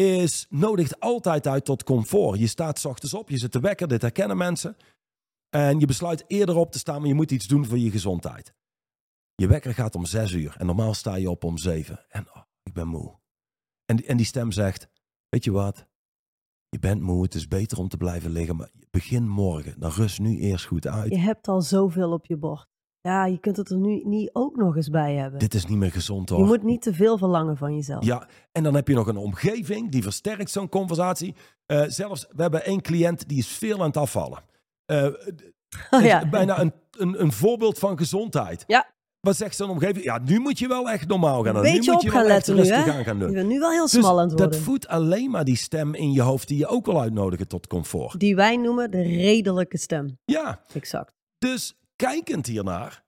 [0.00, 2.38] is, nodigt altijd uit tot comfort.
[2.38, 4.76] Je staat 's ochtends op, je zit te wekker, dit herkennen mensen.
[5.50, 8.54] En je besluit eerder op te staan, maar je moet iets doen voor je gezondheid.
[9.34, 12.04] Je wekker gaat om zes uur en normaal sta je op om zeven.
[12.08, 13.18] En oh, ik ben moe.
[13.84, 14.88] En, en die stem zegt,
[15.28, 15.86] weet je wat?
[16.68, 19.80] Je bent moe, het is beter om te blijven liggen, maar begin morgen.
[19.80, 21.10] Dan rust nu eerst goed uit.
[21.10, 22.69] Je hebt al zoveel op je bord.
[23.02, 25.38] Ja, je kunt het er nu niet ook nog eens bij hebben.
[25.38, 26.46] Dit is niet meer gezond je hoor.
[26.46, 28.04] moet niet te veel verlangen van jezelf.
[28.04, 31.34] Ja, en dan heb je nog een omgeving die versterkt zo'n conversatie.
[31.66, 34.38] Eh, zelfs, we hebben één cliënt die is veel aan het afvallen.
[34.84, 35.06] Eh,
[35.90, 36.28] Oh, ja.
[36.28, 38.64] Bijna een, een, een voorbeeld van gezondheid.
[38.66, 38.86] Ja.
[39.20, 40.04] Wat zegt zo'n omgeving?
[40.04, 41.62] Ja, nu moet je wel echt normaal gaan doen.
[41.62, 42.82] Beetje nu moet op je gaan letten nu, hè?
[43.04, 43.32] gaan Je doen.
[43.34, 44.60] bent nu wel heel Dus smal aan het dat worden.
[44.60, 48.20] voedt alleen maar die stem in je hoofd die je ook wil uitnodigen tot comfort.
[48.20, 50.18] Die wij noemen de redelijke stem.
[50.24, 51.14] Ja, Exact.
[51.38, 53.04] dus kijkend hiernaar,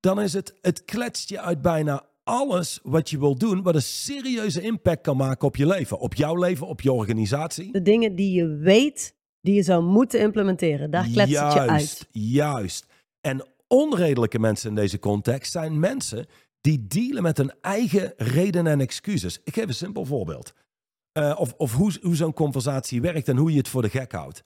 [0.00, 3.82] dan is het, het kletst je uit bijna alles wat je wil doen, wat een
[3.82, 5.98] serieuze impact kan maken op je leven.
[5.98, 7.72] Op jouw leven, op je organisatie.
[7.72, 10.90] De dingen die je weet, die je zou moeten implementeren.
[10.90, 12.08] Daar kletst het je uit.
[12.10, 12.86] Juist.
[13.20, 16.26] En onredelijke mensen in deze context zijn mensen
[16.60, 19.40] die dealen met hun eigen redenen en excuses.
[19.44, 20.52] Ik geef een simpel voorbeeld.
[21.12, 24.12] Eh, of of hoe, hoe zo'n conversatie werkt en hoe je het voor de gek
[24.12, 24.44] houdt.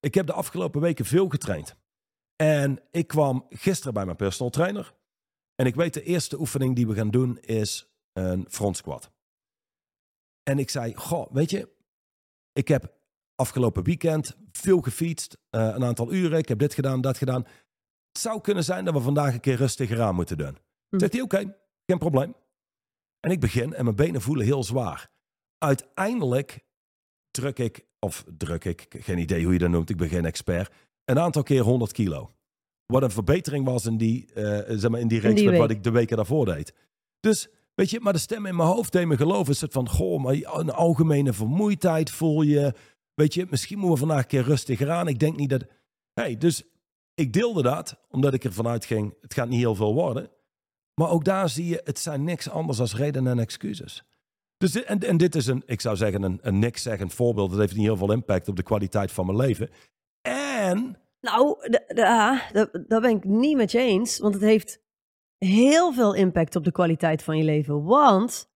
[0.00, 1.76] Ik heb de afgelopen weken veel getraind.
[2.44, 4.94] En ik kwam gisteren bij mijn personal trainer.
[5.54, 9.10] En ik weet de eerste oefening die we gaan doen is een front squat.
[10.42, 11.68] En ik zei, goh, weet je,
[12.52, 12.92] ik heb
[13.34, 16.38] afgelopen weekend veel gefietst, eh, een aantal uren.
[16.38, 17.42] Ik heb dit gedaan, dat gedaan.
[18.12, 20.58] Het zou kunnen zijn dat we vandaag een keer rustiger aan moeten doen.
[20.88, 20.98] Hm.
[20.98, 22.34] Zegt hij, oké, geen probleem.
[23.20, 25.10] En ik begin en mijn benen voelen heel zwaar.
[25.58, 26.64] Uiteindelijk
[27.30, 30.72] druk ik, of druk ik, geen idee hoe je dat noemt, ik ben geen expert,
[31.04, 32.34] een aantal keer 100 kilo.
[32.86, 35.70] Wat een verbetering was in die, eh, zeg maar in die reeks die met wat
[35.70, 36.74] ik de weken daarvoor deed.
[37.20, 39.52] Dus, weet je, maar de stem in mijn hoofd deed me geloven.
[39.52, 42.74] Is het van, goh, maar een algemene vermoeidheid voel je.
[43.14, 45.08] Weet je, misschien moeten we vandaag een keer rustiger aan.
[45.08, 45.64] Ik denk niet dat...
[46.12, 46.62] Hey, dus
[47.14, 50.30] ik deelde dat, omdat ik ervan uitging, het gaat niet heel veel worden.
[50.94, 54.04] Maar ook daar zie je, het zijn niks anders dan redenen en excuses.
[54.56, 57.50] Dus dit, en, en dit is een, ik zou zeggen, een, een niks zeggend voorbeeld.
[57.50, 59.70] Dat heeft niet heel veel impact op de kwaliteit van mijn leven.
[60.28, 61.56] En Nou,
[61.94, 62.40] ah,
[62.86, 64.18] dat ben ik niet met je eens.
[64.18, 64.82] Want het heeft
[65.38, 67.84] heel veel impact op de kwaliteit van je leven.
[67.84, 68.52] Want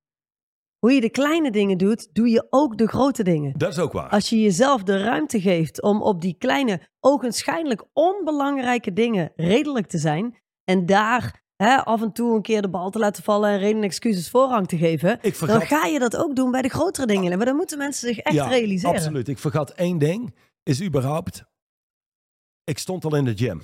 [0.78, 3.58] hoe je de kleine dingen doet, doe je ook de grote dingen.
[3.58, 4.08] dat is ook waar.
[4.10, 9.98] Als je jezelf de ruimte geeft om op die kleine, ogenschijnlijk onbelangrijke dingen redelijk te
[9.98, 10.36] zijn.
[10.64, 13.76] En daar hè, af en toe een keer de bal te laten vallen en reden
[13.76, 15.18] en excuses voorrang te geven.
[15.46, 17.36] Dan ga je dat ook doen bij de grotere dingen.
[17.36, 18.94] Maar dan moeten mensen zich echt Ja, realiseren.
[18.94, 19.28] absoluut.
[19.28, 20.34] Ik vergat één ding.
[20.62, 21.44] Is überhaupt,
[22.68, 23.62] ik stond al in de gym.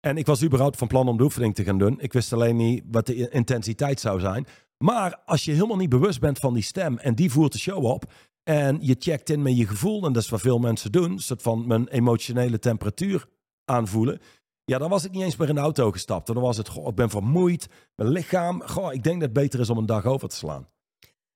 [0.00, 2.00] En ik was überhaupt van plan om de oefening te gaan doen.
[2.00, 4.46] Ik wist alleen niet wat de intensiteit zou zijn.
[4.78, 7.84] Maar als je helemaal niet bewust bent van die stem en die voert de show
[7.84, 8.12] op.
[8.42, 11.10] En je checkt in met je gevoel, en dat is wat veel mensen doen.
[11.10, 13.28] Een soort van mijn emotionele temperatuur
[13.64, 14.20] aanvoelen.
[14.64, 16.26] Ja, dan was ik niet eens meer in de auto gestapt.
[16.26, 17.68] Dan was het, ik ben vermoeid.
[17.94, 20.68] Mijn lichaam, goh, ik denk dat het beter is om een dag over te slaan.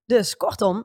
[0.04, 0.84] Dus kortom,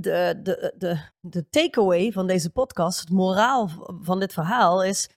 [0.00, 3.68] de, de, de, de takeaway van deze podcast, het moraal
[4.00, 5.08] van dit verhaal is: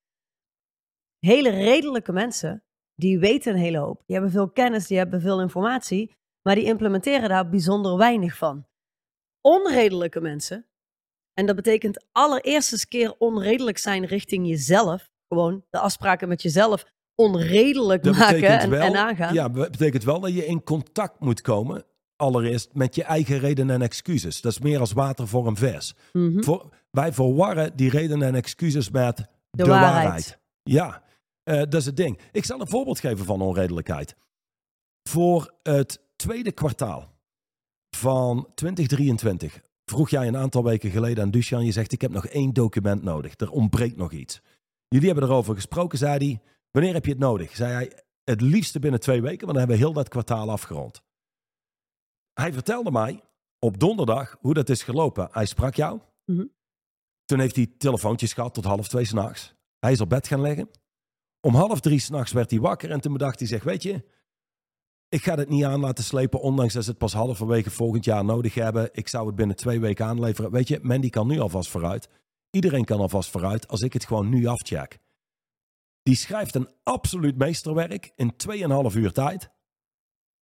[1.19, 2.63] hele redelijke mensen,
[2.95, 4.03] die weten een hele hoop.
[4.05, 8.65] Die hebben veel kennis, die hebben veel informatie, maar die implementeren daar bijzonder weinig van.
[9.41, 10.65] Onredelijke mensen,
[11.33, 15.09] en dat betekent allereerst eens keer onredelijk zijn richting jezelf.
[15.27, 19.33] Gewoon de afspraken met jezelf onredelijk Dat maken en, wel, en aangaan.
[19.33, 21.85] Ja, dat betekent wel dat je in contact moet komen.
[22.21, 24.41] Allereerst met je eigen redenen en excuses.
[24.41, 25.93] Dat is meer als water voor een vers.
[26.13, 26.43] Mhm.
[26.43, 29.17] Voor, wij verwarren die redenen en excuses met
[29.49, 30.03] de, waarheid.
[30.03, 30.39] waarheid.
[30.63, 31.03] Ja,
[31.43, 32.19] eh, dat is het ding.
[32.31, 34.15] Ik zal een voorbeeld geven van onredelijkheid.
[35.10, 37.12] Voor het tweede kwartaal
[37.95, 41.65] van 2023 vroeg jij een aantal weken geleden aan Duchan.
[41.65, 43.34] Je zegt, ik heb nog één document nodig.
[43.38, 44.41] Er ontbreekt nog iets.
[44.88, 46.41] Jullie hebben erover gesproken, zei hij.
[46.71, 47.55] wanneer heb je het nodig?
[47.55, 47.91] Zei hij,
[48.23, 51.01] het liefste binnen twee weken, want dan hebben we heel dat kwartaal afgerond.
[52.41, 53.23] Hij vertelde mij
[53.60, 55.27] op donderdag hoe dat is gelopen.
[55.32, 55.99] Hij sprak jou.
[56.25, 56.45] Mhm.
[57.25, 59.54] Toen heeft hij telefoontjes gehad tot half twee s'nachts.
[59.80, 60.69] Hij is op bed gaan liggen.
[61.41, 64.06] Om half drie s'nachts werd hij wakker en toen bedacht hij zich, weet je,
[65.10, 68.25] ik ga het niet aan laten slepen, ondanks dat ze het pas halverwege volgend jaar
[68.25, 68.89] nodig hebben.
[68.91, 70.51] Ik zou het binnen twee weken aanleveren.
[70.51, 72.10] Weet je, Mandy kan nu alvast vooruit.
[72.49, 74.99] Iedereen kan alvast vooruit als ik het gewoon nu afcheck.
[76.04, 78.34] Die schrijft een absoluut meesterwerk in
[78.91, 79.49] 2,5 uur tijd.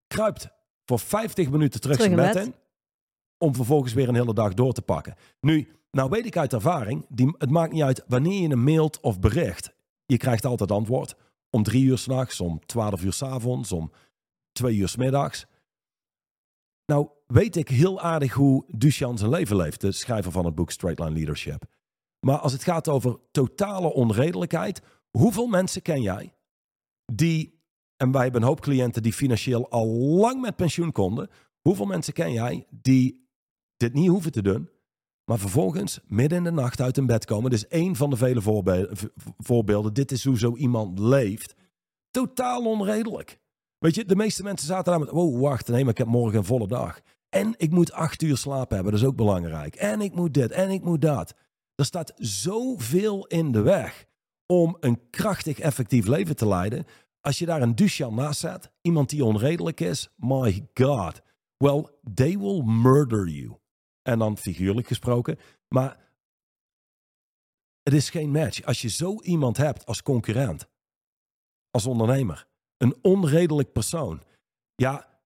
[0.07, 0.58] Kruipt
[0.89, 2.45] voor 50 minuten terug, Terug zijn bed bed.
[2.45, 2.55] in.
[3.37, 5.15] Om vervolgens weer een hele dag door te pakken.
[5.39, 8.99] Nu, nou weet ik uit ervaring, die, het maakt niet uit wanneer je een mailt
[8.99, 9.73] of bericht.
[10.05, 11.15] Je krijgt altijd antwoord.
[11.49, 13.91] Om drie uur s'nachts, om 12 uur s'avonds, om
[14.51, 15.45] twee uur 's middags.
[16.85, 20.71] Nou, weet ik heel aardig hoe Duchan zijn leven leeft, de schrijver van het boek
[20.71, 21.65] Straight Line Leadership.
[22.19, 26.33] Maar als het gaat over totale onredelijkheid, hoeveel mensen ken jij
[27.13, 27.58] die,
[28.01, 31.29] en wij hebben een hoop cliënten die financieel al lang met pensioen konden,
[31.61, 33.27] hoeveel mensen ken jij die
[33.77, 34.69] dit niet hoeven te doen,
[35.25, 37.49] maar vervolgens midden in de nacht uit hun bed komen?
[37.49, 38.41] Dit is één van de vele
[39.37, 39.93] voorbeelden.
[39.93, 41.55] Dit is hoe zo iemand leeft.
[42.11, 43.39] Totaal onredelijk.
[43.77, 46.37] Weet je, de meeste mensen zaten daar met, oh wacht, nee, maar ik heb morgen
[46.37, 46.99] een volle dag.
[47.29, 49.75] En ik moet acht uur slaap hebben, dat is ook belangrijk.
[49.75, 51.33] En ik moet dit, en ik moet dat.
[51.75, 54.05] Er staat zoveel in de weg
[54.45, 56.85] om een krachtig, effectief leven te leiden.
[57.21, 61.21] Als je daar een Duchan naast zet, iemand die onredelijk is, my god.
[61.57, 63.57] Well, they will murder you.
[64.01, 65.39] En dan figuurlijk gesproken.
[65.67, 65.97] Maar
[67.83, 68.63] het is geen match.
[68.63, 70.67] Als je zo iemand hebt als concurrent,
[71.71, 74.23] als ondernemer, een onredelijk persoon.
[74.75, 75.21] Ja,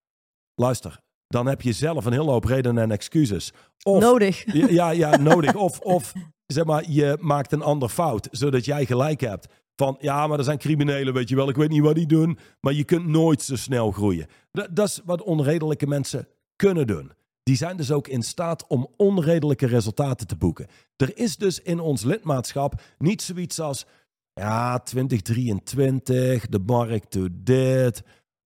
[0.56, 3.54] luister, dan heb je zelf een hele hoop redenen en excuses.
[3.84, 4.54] Of, Nodig.
[4.54, 5.56] ja, ja, ja, nodig.
[5.68, 6.14] Of, of
[6.46, 9.48] zeg maar, je maakt een ander fout, zodat jij gelijk hebt.
[9.76, 11.50] Van ja, maar er zijn criminelen, weet je wel.
[11.50, 14.28] Ik weet niet wat die doen, maar je kunt nooit zo snel groeien.
[14.52, 17.12] Dat, dat is wat onredelijke mensen kunnen doen.
[17.44, 20.68] Die zijn dus ook in staat om onredelijke resultaten te boeken.
[20.96, 23.86] Er is dus in ons lidmaatschap niet zoiets als
[24.34, 28.04] ja, 2023, de markt doet dit.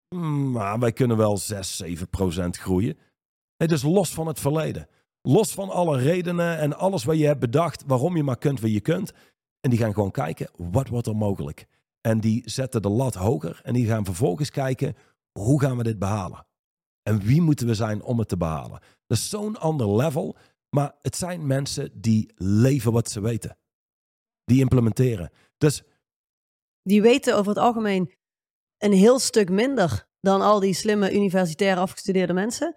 [0.08, 2.98] Hmm, maar wij kunnen wel 6, 7 procent groeien.
[3.58, 4.88] Nee, dus los van het verleden.
[5.22, 8.72] Los van alle redenen en alles wat je hebt bedacht waarom je maar kunt wat
[8.72, 9.14] je kunt.
[9.68, 11.68] En die gaan gewoon kijken, wat wordt er mogelijk?
[12.02, 14.96] En die zetten de lat hoger en die gaan vervolgens kijken,
[15.40, 16.48] hoe gaan we dit behalen?
[17.02, 18.80] En wie moeten we zijn om het te behalen?
[19.08, 20.38] Dat is zo'n ander level,
[20.70, 23.58] maar het zijn mensen die leven wat ze weten.
[24.44, 25.32] Die implementeren.
[25.58, 25.84] Dus
[26.82, 28.14] Die weten over het algemeen
[28.78, 32.76] een heel stuk minder dan al die slimme universitair afgestudeerde mensen.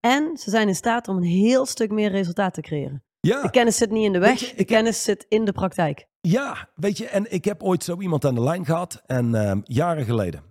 [0.00, 3.04] En ze zijn in staat om een heel stuk meer resultaat te creëren.
[3.20, 5.52] Ja, De kennis zit niet in de weg, je, de heb- kennis zit in de
[5.52, 6.08] praktijk.
[6.20, 9.02] Ja, weet je, en ik heb ooit zo iemand aan de lijn gehad.
[9.06, 10.42] En ehm, jaren geleden.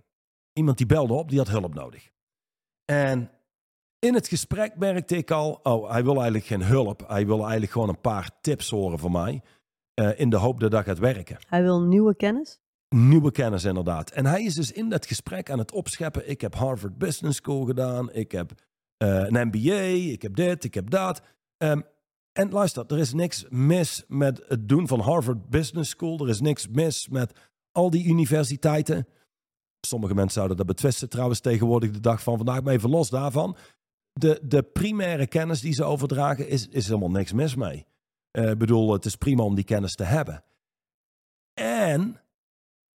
[0.52, 2.10] Iemand die belde op, die had hulp nodig.
[2.84, 3.30] En
[3.98, 7.04] in het gesprek merkte ik al, oh, hij wil eigenlijk geen hulp.
[7.08, 9.42] Hij wil eigenlijk gewoon een paar tips horen van mij.
[9.94, 11.36] eh, in de hoop dat dat gaat werken.
[11.48, 12.60] Hij wil nieuwe kennis.
[12.88, 14.10] Nieuwe kennis inderdaad.
[14.10, 16.28] En hij is dus in dat gesprek aan het opscheppen.
[16.30, 18.12] Ik heb Harvard Business School gedaan.
[18.12, 18.52] Ik heb
[18.96, 20.10] eh, een MBA.
[20.12, 21.22] Ik heb dit, ik heb dat.
[21.56, 21.80] Ehm,
[22.32, 26.20] en luister, er is niks mis met het doen van Harvard Business School.
[26.20, 27.38] Er is niks mis met
[27.72, 29.06] al die universiteiten.
[29.80, 32.62] Sommige mensen zouden dat betwisten trouwens tegenwoordig de dag van vandaag.
[32.62, 33.56] Maar even los daarvan.
[34.12, 37.86] De, de primaire kennis die ze overdragen is, is helemaal niks mis mee.
[38.30, 40.44] Eh, Ik bedoel, het is prima om die kennis te hebben.
[41.54, 42.20] En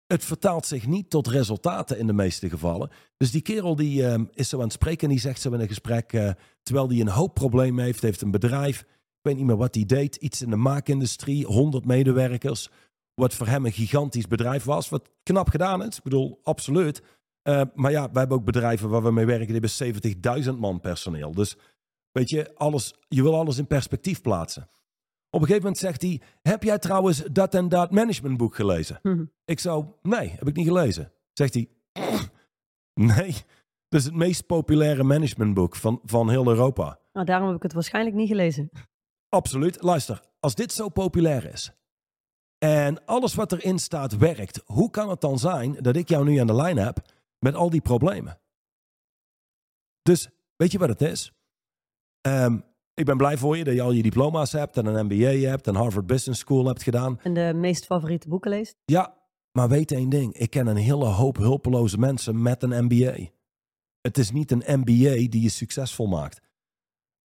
[0.07, 2.89] het vertaalt zich niet tot resultaten in de meeste gevallen.
[3.17, 5.59] Dus die kerel die ehm, is zo aan het spreken en die zegt zo in
[5.59, 6.31] een gesprek, eh,
[6.63, 8.85] terwijl hij een hoop problemen heeft, heeft een bedrijf,
[9.21, 12.69] weet niet meer wat hij deed, iets in de maakindustrie, 100 medewerkers,
[13.13, 17.01] wat voor hem een gigantisch bedrijf was, wat knap gedaan is, ik bedoel, absoluut.
[17.41, 20.79] Eh, maar ja, wij hebben ook bedrijven waar we mee werken, die hebben 70.000 man
[20.79, 21.31] personeel.
[21.31, 21.57] Dus
[22.11, 24.69] weet je, alles, je wil alles in perspectief plaatsen.
[25.29, 28.99] Op een gegeven moment zegt hij, heb jij trouwens dat en dat managementboek gelezen?
[29.01, 29.25] Hm.
[29.45, 31.11] Ik zou, nee, heb ik niet gelezen.
[31.33, 31.69] Zegt hij,
[32.93, 33.35] nee,
[33.89, 36.99] dat is het meest populaire managementboek van, van heel Europa.
[37.13, 38.69] Nou, daarom heb ik het waarschijnlijk niet gelezen.
[39.33, 39.81] Absoluut.
[39.81, 41.71] Luister, als dit zo populair is
[42.57, 46.37] en alles wat erin staat werkt, hoe kan het dan zijn dat ik jou nu
[46.37, 46.97] aan de lijn heb
[47.39, 48.39] met al die problemen?
[50.01, 51.33] Dus weet je wat het is?
[52.21, 52.59] Ehm,
[52.93, 55.67] ik ben blij voor je dat je al je diploma's hebt en een MBA hebt
[55.67, 57.19] en Harvard Business School hebt gedaan.
[57.21, 58.75] En de meest favoriete boeken leest.
[58.85, 59.17] Ja,
[59.51, 60.33] maar weet één ding.
[60.33, 63.29] Ik ken een hele hoop hulpeloze mensen met een MBA.
[64.01, 66.41] Het is niet een MBA die je succesvol maakt.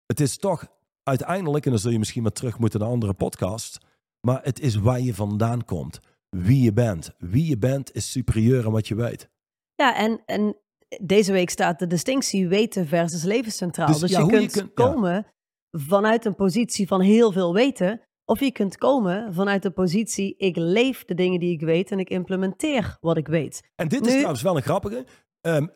[0.06, 0.66] Het is toch
[1.04, 3.78] uiteindelijk, en dan zul je misschien maar terug moeten naar andere podcasts,
[4.20, 6.00] maar het is waar je vandaan komt.
[6.30, 7.14] wie je bent.
[7.18, 9.30] Wie je bent is superieur aan wat je weet.
[9.74, 10.56] Ja, en, en
[11.00, 13.86] deze week staat de distinctie weten versus leven centraal.
[13.86, 14.66] Dus Dus, ja, je, kunt ja.
[14.74, 15.26] komen
[15.70, 18.00] vanuit een positie van heel veel weten.
[18.24, 21.98] Of je kunt komen vanuit de positie ik leef de dingen die ik weet en
[21.98, 23.60] ik implementeer wat ik weet.
[23.76, 25.06] En dit is trouwens wel een grappige.
[25.40, 25.66] Ehm,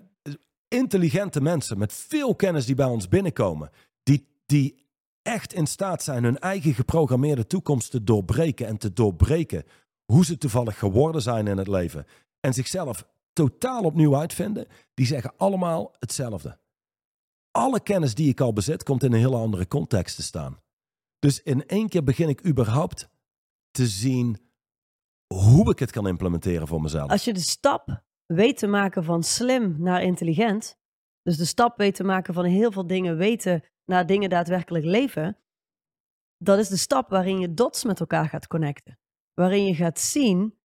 [0.69, 3.71] intelligente mensen met veel kennis die bij ons binnenkomen,
[4.03, 4.88] die, die
[5.23, 9.65] echt in staat zijn hun eigen geprogrammeerde toekomst te doorbreken en te doorbreken
[10.05, 12.07] hoe ze toevallig geworden zijn in het leven
[12.41, 16.59] en zichzelf totaal opnieuw uitvinden, die zeggen allemaal hetzelfde.
[17.51, 20.61] Alle kennis die ik al bezit komt in een hele andere context te staan.
[21.19, 23.09] Dus in één keer begin ik überhaupt
[23.71, 24.39] te zien
[25.35, 27.11] hoe ik het kan implementeren voor mezelf.
[27.11, 30.79] Als je de stap weet te maken van slim naar intelligent,
[31.23, 35.37] dus de stap weet te maken van heel veel dingen weten naar dingen daadwerkelijk leven,
[36.37, 38.99] dat is de stap waarin je dots met elkaar gaat connecten.
[39.35, 40.59] Waarin je gaat zien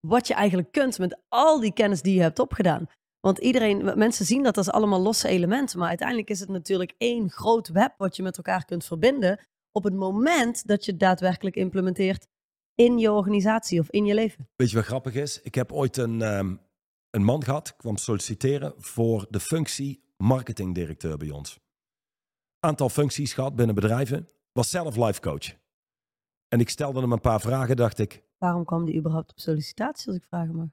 [0.00, 2.86] wat je eigenlijk kunt met al die kennis die je hebt opgedaan.
[3.20, 7.30] Want iedereen, mensen zien dat als allemaal losse elementen, maar uiteindelijk is het natuurlijk één
[7.30, 11.56] groot web wat je met elkaar kunt verbinden op het moment dat je het daadwerkelijk
[11.56, 12.26] implementeert
[12.74, 14.48] in je organisatie of in je leven.
[14.56, 15.40] Weet je wat grappig is?
[15.42, 16.56] Ik heb ooit een, ehm,
[17.10, 21.58] een man gehad, kwam solliciteren voor de functie marketingdirecteur bij ons.
[22.60, 25.56] Aantal functies gehad binnen bedrijven, was zelf life coach.
[26.48, 30.06] En ik stelde hem een paar vragen, dacht ik, Waarom kwam die überhaupt op sollicitatie,
[30.06, 30.66] als ik vragen mag?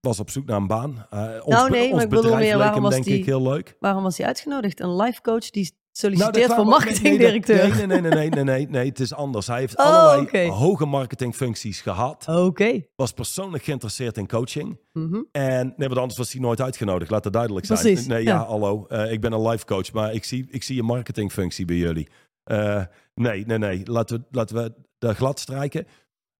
[0.00, 1.06] was op zoek naar een baan.
[1.10, 3.76] Eh, ons Nou, nee, maar ik bedoel meer, waarom was denk die- ik heel leuk.
[3.80, 4.80] Waarom was hij uitgenodigd?
[4.80, 7.76] Een life coach die solliciteert dat voor marketingdirecteur.
[7.76, 9.46] Nee, nee, nee, nee, nee, nee, nee, nee, het is anders.
[9.46, 12.26] Hij heeft Oh, allerlei hoge marketingfuncties gehad.
[12.28, 12.84] Oké.
[12.96, 14.78] Was persoonlijk geïnteresseerd in coaching.
[14.92, 15.22] Mhm.
[15.32, 17.10] En nee, want anders was hij nooit uitgenodigd.
[17.10, 17.78] Laat het duidelijk zijn.
[17.78, 18.44] Precies, Nee, ja, ja.
[18.44, 18.86] hallo.
[18.86, 22.08] eh, ik ben een life coach, maar ik zie, ik zie een marketingfunctie bij jullie.
[22.44, 22.82] Eh,
[23.14, 23.80] nee, nee, nee.
[23.84, 25.86] Laten we, laten we de glad strijken.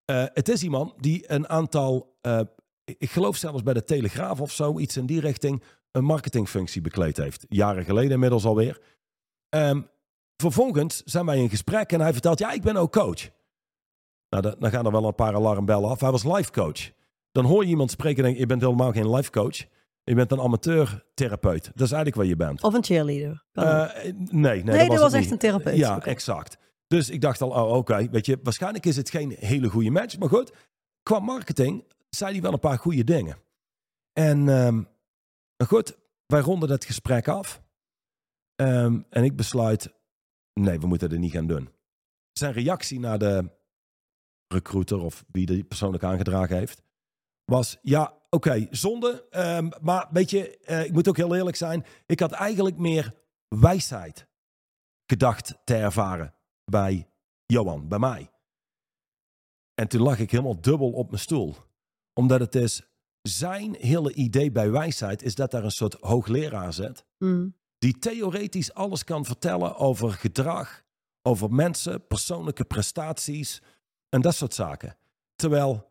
[0.04, 2.16] Eh, het is iemand die een aantal,
[2.84, 7.16] ik geloof zelfs bij de Telegraaf of zo, iets in die richting, een marketingfunctie bekleed
[7.16, 7.46] heeft.
[7.48, 8.80] Jaren geleden inmiddels alweer.
[9.48, 9.80] Ehm,
[10.36, 13.28] vervolgens zijn wij in gesprek en hij vertelt, ja, ik ben ook coach.
[14.28, 16.00] Nou, da- dan gaan er wel een paar alarmbellen af.
[16.00, 16.90] Hij was life coach.
[17.32, 19.56] Dan hoor je iemand spreken en denk je, je bent helemaal geen life coach.
[20.04, 21.64] Je bent een amateurtherapeut.
[21.64, 22.62] Dat is eigenlijk wat je bent.
[22.62, 23.44] Of een cheerleader.
[23.54, 23.64] Ook.
[23.64, 25.32] Eh, nee, nee, nee, dat dat was het echt niet.
[25.32, 25.76] een therapeut.
[25.76, 26.56] Ja, exact.
[26.86, 30.18] Dus ik dacht al, oh, oké, weet je, waarschijnlijk is het geen hele goede match.
[30.18, 30.52] Maar goed,
[31.02, 33.36] qua marketing zei hij wel een paar goede dingen.
[34.12, 34.82] En ehm,
[35.66, 35.96] goed,
[36.26, 37.62] wij ronden dat gesprek af.
[38.58, 39.94] Ehm, en ik besluit,
[40.52, 41.68] nee, we moeten het niet gaan doen.
[42.32, 43.50] Zijn reactie naar de
[44.48, 46.82] recruiter of wie die persoonlijk aangedragen heeft,
[47.44, 49.26] was ja, oké, zonde.
[49.30, 51.84] ehm, maar weet je, eh, ik moet ook heel eerlijk zijn.
[52.06, 53.14] Ik had eigenlijk meer
[53.48, 54.26] wijsheid
[55.06, 56.34] gedacht te ervaren
[56.64, 57.10] bij
[57.46, 58.30] Johan, bij mij.
[59.74, 61.56] En toen lag ik helemaal dubbel op mijn stoel.
[62.12, 62.82] Omdat het is,
[63.22, 67.06] zijn hele idee bij wijsheid is dat daar een soort hoogleraar zit.
[67.18, 67.57] Mm.
[67.78, 70.82] Die theoretisch alles kan vertellen over gedrag,
[71.22, 73.62] over mensen, persoonlijke prestaties
[74.08, 74.96] en dat soort zaken.
[75.36, 75.90] Terwijl,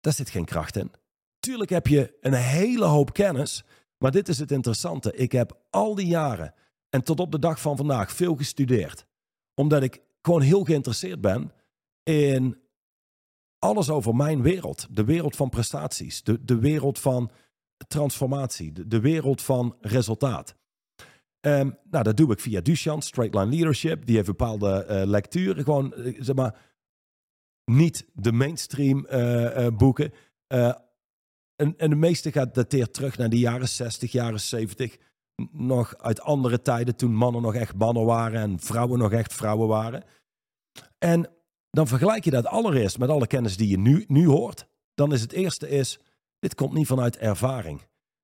[0.00, 0.92] daar zit geen kracht in.
[1.38, 3.64] Tuurlijk heb je een hele hoop kennis,
[3.98, 5.14] maar dit is het interessante.
[5.14, 6.54] Ik heb al die jaren
[6.90, 9.06] en tot op de dag van vandaag veel gestudeerd.
[9.54, 11.52] Omdat ik gewoon heel geïnteresseerd ben
[12.02, 12.58] in
[13.58, 14.86] alles over mijn wereld.
[14.90, 17.30] De wereld van prestaties, de, de wereld van
[17.88, 20.54] transformatie, de, de wereld van resultaat.
[21.40, 24.06] Ehm, nou, dat doe ik via Duchamp, Straight Line Leadership.
[24.06, 26.58] Die heeft bepaalde eh, lecturen, gewoon, eh, zeg maar,
[27.64, 30.12] niet de mainstream eh, boeken.
[31.56, 34.96] En, en de meeste gaat dateert terug naar de jaren 60, jaren 70.
[35.42, 39.34] N- Nog uit andere tijden, toen mannen nog echt mannen waren en vrouwen nog echt
[39.34, 40.04] vrouwen waren.
[40.98, 41.28] En
[41.70, 44.66] dan vergelijk je dat allereerst met alle kennis die je nu, nu hoort.
[44.94, 45.98] Dan is het eerste is,
[46.38, 47.80] dit komt niet vanuit ervaring.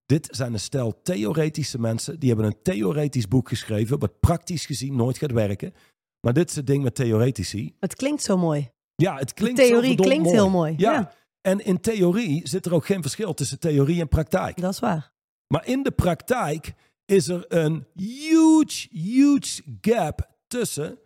[0.06, 2.18] Dit zijn een stel theoretische mensen.
[2.18, 5.74] Die hebben een theoretisch boek geschreven, wat praktisch gezien nooit gaat werken.
[6.20, 7.74] Maar dit is het ding met theoretici.
[7.80, 8.70] Het klinkt zo mooi.
[8.94, 10.36] Ja, het klinkt Theorie zo verdomd klinkt mooi.
[10.36, 10.92] heel mooi, Ja.
[10.92, 11.12] ja.
[11.40, 14.60] En in theorie zit er ook geen verschil tussen theorie en praktijk.
[14.60, 15.12] Dat is waar.
[15.46, 20.98] Maar in de praktijk is er een huge, huge gap tussen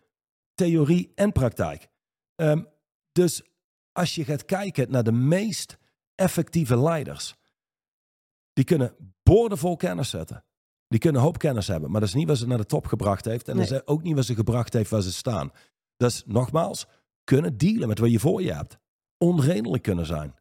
[0.53, 1.87] theorie en praktijk.
[2.35, 2.63] Ehm,
[3.11, 3.41] dus
[3.91, 5.77] als je gaat kijken naar de meest
[6.15, 7.35] effectieve leiders,
[8.53, 10.43] die kunnen boordevol kennis zetten.
[10.87, 12.85] Die kunnen een hoop kennis hebben, maar dat is niet wat ze naar de top
[12.85, 13.47] gebracht heeft.
[13.47, 13.67] En Nee.
[13.67, 15.51] dat is ook niet wat ze gebracht heeft waar ze staan.
[15.97, 16.87] Dat is nogmaals,
[17.23, 18.77] kunnen dealen met wat je voor je hebt.
[19.17, 20.35] Onredelijk kunnen zijn.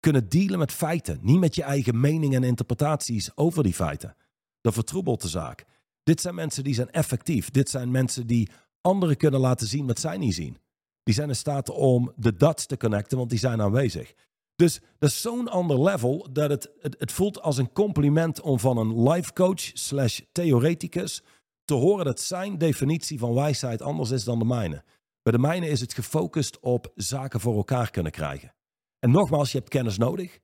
[0.00, 1.18] Kunnen dealen met feiten.
[1.22, 4.16] Niet met je eigen mening en interpretaties over die feiten.
[4.60, 5.64] Dat vertroebelt de zaak.
[6.02, 7.50] Dit zijn mensen die zijn effectief.
[7.50, 8.50] Dit zijn mensen die
[8.80, 10.58] anderen kunnen laten zien wat zij niet zien.
[11.02, 14.12] Die zijn in staat om de dots te connecten, want die zijn aanwezig.
[14.56, 18.58] Dus dat is zo'n ander level dat het, het, het voelt als een compliment om
[18.58, 21.22] van een life coach slash theoreticus
[21.64, 24.84] te horen dat zijn definitie van wijsheid anders is dan de mijne.
[25.22, 28.54] Bij de mijne is het gefocust op zaken voor elkaar kunnen krijgen.
[28.98, 30.38] En nogmaals, je hebt kennis nodig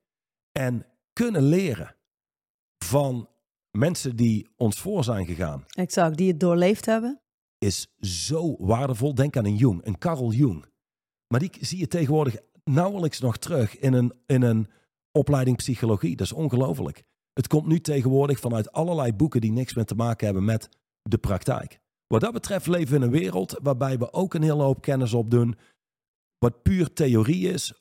[0.51, 1.95] en kunnen leren
[2.83, 3.29] van
[3.71, 5.65] mensen die ons voor zijn gegaan.
[5.67, 7.21] Exact, die het doorleefd hebben.
[7.57, 9.15] Is zo waardevol.
[9.15, 10.65] Denk aan een Jung, een Carl Jung.
[11.27, 14.67] Maar die zie je tegenwoordig nauwelijks nog terug in een, in een
[15.11, 16.15] opleiding psychologie.
[16.15, 17.03] Dat is ongelooflijk.
[17.33, 20.69] Het komt nu tegenwoordig vanuit allerlei boeken die niks meer te maken hebben met
[21.01, 21.79] de praktijk.
[22.07, 25.13] Wat dat betreft leven we in een wereld waarbij we ook een hele hoop kennis
[25.13, 25.55] opdoen.
[26.37, 27.73] Wat puur theorie is,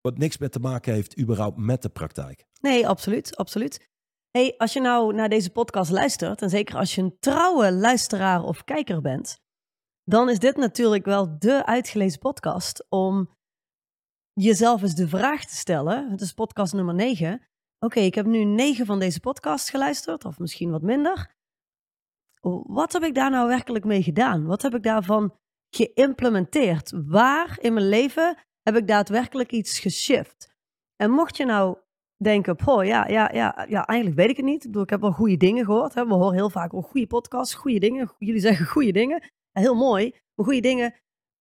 [0.00, 2.46] wat niks meer te maken heeft überhaupt met de praktijk.
[2.60, 3.88] Nee, absoluut, absoluut.
[4.30, 8.42] Hey, als je nou naar deze podcast luistert, en zeker als je een trouwe luisteraar
[8.42, 9.38] of kijker bent,
[10.04, 13.35] dan is dit natuurlijk wel de uitgelezen podcast om
[14.40, 16.10] jezelf eens de vraag te stellen.
[16.10, 17.42] Het is podcast nummer 9.
[17.78, 21.34] Oké, ik heb nu negen van deze podcasts geluisterd, of misschien wat minder.
[22.66, 24.46] Wat heb ik daar nou werkelijk mee gedaan?
[24.46, 25.34] Wat heb ik daarvan
[25.70, 26.92] geïmplementeerd?
[27.06, 30.54] Waar in mijn leven heb ik daadwerkelijk iets geshift?
[30.96, 31.78] En mocht je nou
[32.16, 34.64] denken, oh ja, ja, ja, ja, eigenlijk weet ik het niet.
[34.64, 35.94] Ik bedoel, ik heb wel goede dingen gehoord.
[35.94, 36.06] Hè?
[36.06, 38.12] We horen heel vaak wel goede podcasts, goede dingen.
[38.18, 39.22] Jullie zeggen goede dingen.
[39.52, 40.14] heel mooi.
[40.34, 40.94] Maar goede dingen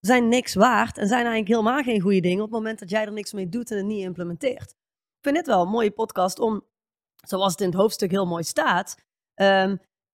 [0.06, 3.06] zijn niks waard en zijn eigenlijk helemaal geen goede dingen op het moment dat jij
[3.06, 4.70] er niks mee doet en het niet implementeert.
[4.72, 6.66] Ik vind dit wel een mooie podcast om,
[7.28, 8.95] zoals het in het hoofdstuk heel mooi staat,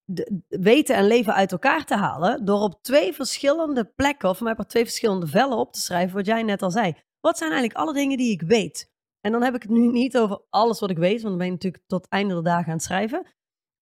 [0.04, 4.58] de, weten en leven uit elkaar te halen door op twee verschillende plekken, of maar
[4.58, 6.96] op twee verschillende vellen op te schrijven, wat jij net al zei.
[7.20, 8.92] Wat zijn eigenlijk alle dingen die ik weet?
[9.20, 11.46] En dan heb ik het nu niet over alles wat ik weet, want dan ben
[11.46, 13.26] je natuurlijk tot einde de dagen aan het schrijven.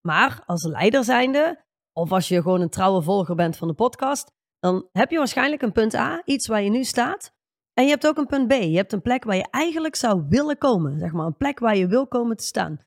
[0.01, 4.32] Maar als leider zijnde, of als je gewoon een trouwe volger bent van de podcast,
[4.60, 7.34] dan heb je waarschijnlijk een punt A, iets waar je nu staat.
[7.74, 8.51] En je hebt ook een punt B.
[8.51, 10.99] Je hebt een plek waar je eigenlijk zou willen komen.
[10.99, 12.80] Zeg maar een plek waar je wil komen te staan.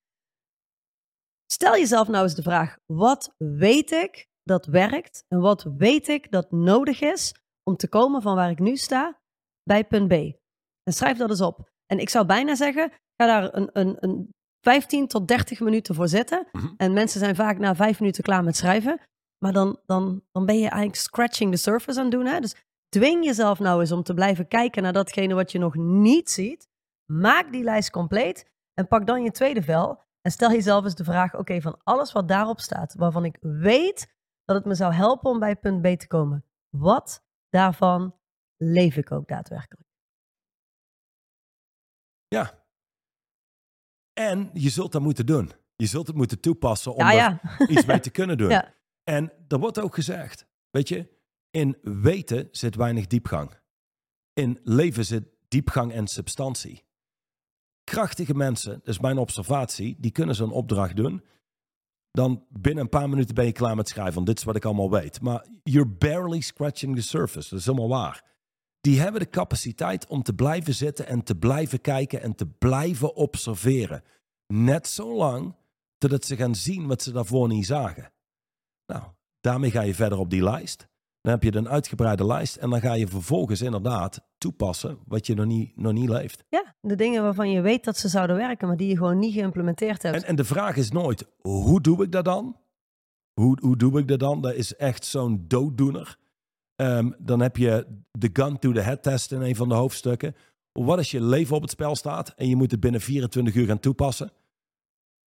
[1.53, 5.25] Stel jezelf nou eens de vraag: wat weet ik dat werkt?
[5.29, 9.21] En wat weet ik dat nodig is om te komen van waar ik nu sta
[9.63, 10.13] bij punt B?
[10.83, 11.71] En schrijf dat eens op.
[11.87, 16.09] En ik zou bijna zeggen: ga daar een, een, een 15 tot 30 minuten voor
[16.09, 16.47] zitten.
[16.53, 16.75] Mhm.
[16.77, 19.01] En mensen zijn vaak na vijf minuten klaar met schrijven.
[19.43, 22.27] Maar dan, dan, dan ben je eigenlijk scratching the surface aan het doen.
[22.27, 22.41] Hè?
[22.41, 22.57] Dus
[22.89, 26.69] dwing jezelf nou eens om te blijven kijken naar datgene wat je nog niet ziet.
[27.05, 30.03] Maak die lijst compleet en pak dan je tweede vel.
[30.21, 34.15] En stel jezelf eens de vraag: oké, van alles wat daarop staat, waarvan ik weet
[34.45, 38.15] dat het me zou helpen om bij punt B te komen, wat daarvan
[38.57, 39.89] leef ik ook daadwerkelijk?
[42.29, 42.65] Ja.
[44.13, 45.53] En je zult dat moeten doen.
[45.77, 48.49] Je zult het moeten toepassen om er iets mee te kunnen doen.
[48.49, 48.75] Ja.
[49.05, 51.09] En er wordt ook gezegd, weet je,
[51.51, 53.59] in weten zit weinig diepgang.
[54.33, 56.85] In leven zit diepgang en substantie.
[57.85, 61.23] Krachtige mensen, dat is mijn observatie, die kunnen zo'n opdracht doen.
[62.11, 64.65] Dan binnen een paar minuten ben je klaar met schrijven, want dit is wat ik
[64.65, 65.21] allemaal weet.
[65.21, 68.25] Maar you're barely scratching the surface, dat is helemaal waar.
[68.81, 73.15] Die hebben de capaciteit om te blijven zitten en te blijven kijken en te blijven
[73.15, 74.03] observeren.
[74.47, 75.57] Net zo lang
[75.99, 78.12] totdat ze gaan zien wat ze daarvoor niet zagen.
[78.93, 79.05] Nou,
[79.41, 80.91] daarmee ga je verder op die lijst.
[81.21, 85.35] Dan heb je een uitgebreide lijst en dan ga je vervolgens inderdaad toepassen wat je
[85.35, 86.45] nog niet, nog niet leeft.
[86.49, 89.35] Ja, de dingen waarvan je weet dat ze zouden werken, maar die je gewoon niet
[89.35, 90.17] geïmplementeerd hebt.
[90.17, 92.57] En, en de vraag is nooit, hoe doe ik dat dan?
[93.41, 94.41] Hoe, hoe doe ik dat dan?
[94.41, 96.19] Dat is echt zo'n dooddoener.
[96.77, 100.35] Ehm, dan heb je de gun to the head test in een van de hoofdstukken.
[100.73, 103.67] Wat als je leven op het spel staat en je moet het binnen 24 uur
[103.67, 104.33] gaan toepassen?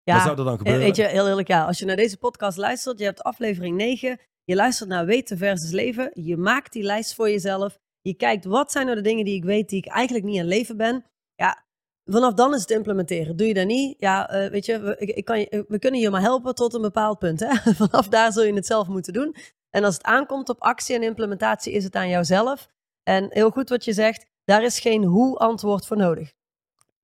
[0.04, 0.82] Ja, Wat zou er dan gebeuren?
[0.82, 1.66] Weet je, heel eerlijk, ja.
[1.66, 5.72] Als je naar deze podcast luistert, je hebt aflevering 9, je luistert naar weten versus
[5.72, 9.36] leven, je maakt die lijst voor jezelf, je kijkt wat zijn nou de dingen die
[9.36, 11.06] ik weet die ik eigenlijk niet aan leven ben.
[11.36, 11.66] Ja,
[12.06, 13.36] vanaf dan is het implementeren.
[13.36, 13.96] Doe je dat niet?
[14.00, 16.82] Ja, uh, weet je, we, ik, kan je, we kunnen je maar helpen tot een
[16.82, 17.40] bepaald punt.
[17.40, 17.74] Hè?
[17.86, 19.36] Vanaf daar zul je het zelf moeten doen.
[19.70, 22.68] En als het aankomt op actie en implementatie, is het aan jouzelf.
[23.04, 26.34] En heel goed wat je zegt, daar is geen hoe-antwoord voor nodig.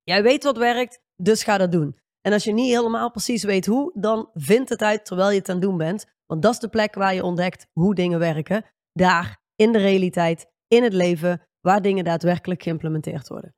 [0.03, 1.97] Jij weet wat werkt, dus ga dat doen.
[2.25, 5.49] En als je niet helemaal precies weet hoe, dan vind het uit terwijl je het
[5.49, 6.05] aan het doen bent.
[6.25, 8.65] Want dat is de plek waar je ontdekt hoe dingen werken.
[8.91, 13.55] Daar, in de realiteit, in het leven, waar dingen daadwerkelijk geïmplementeerd worden.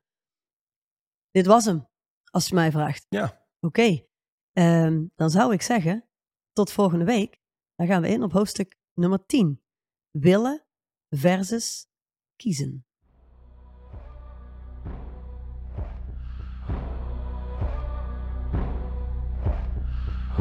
[1.30, 1.88] Dit was hem,
[2.30, 3.06] als je mij vraagt.
[3.08, 3.46] Ja.
[3.60, 4.04] Oké,
[4.52, 6.08] ehm, dan zou ik zeggen,
[6.52, 7.38] tot volgende week.
[7.74, 9.62] Dan gaan we in op hoofdstuk nummer 10.
[10.10, 10.66] Willen
[11.08, 11.86] versus
[12.36, 12.87] kiezen.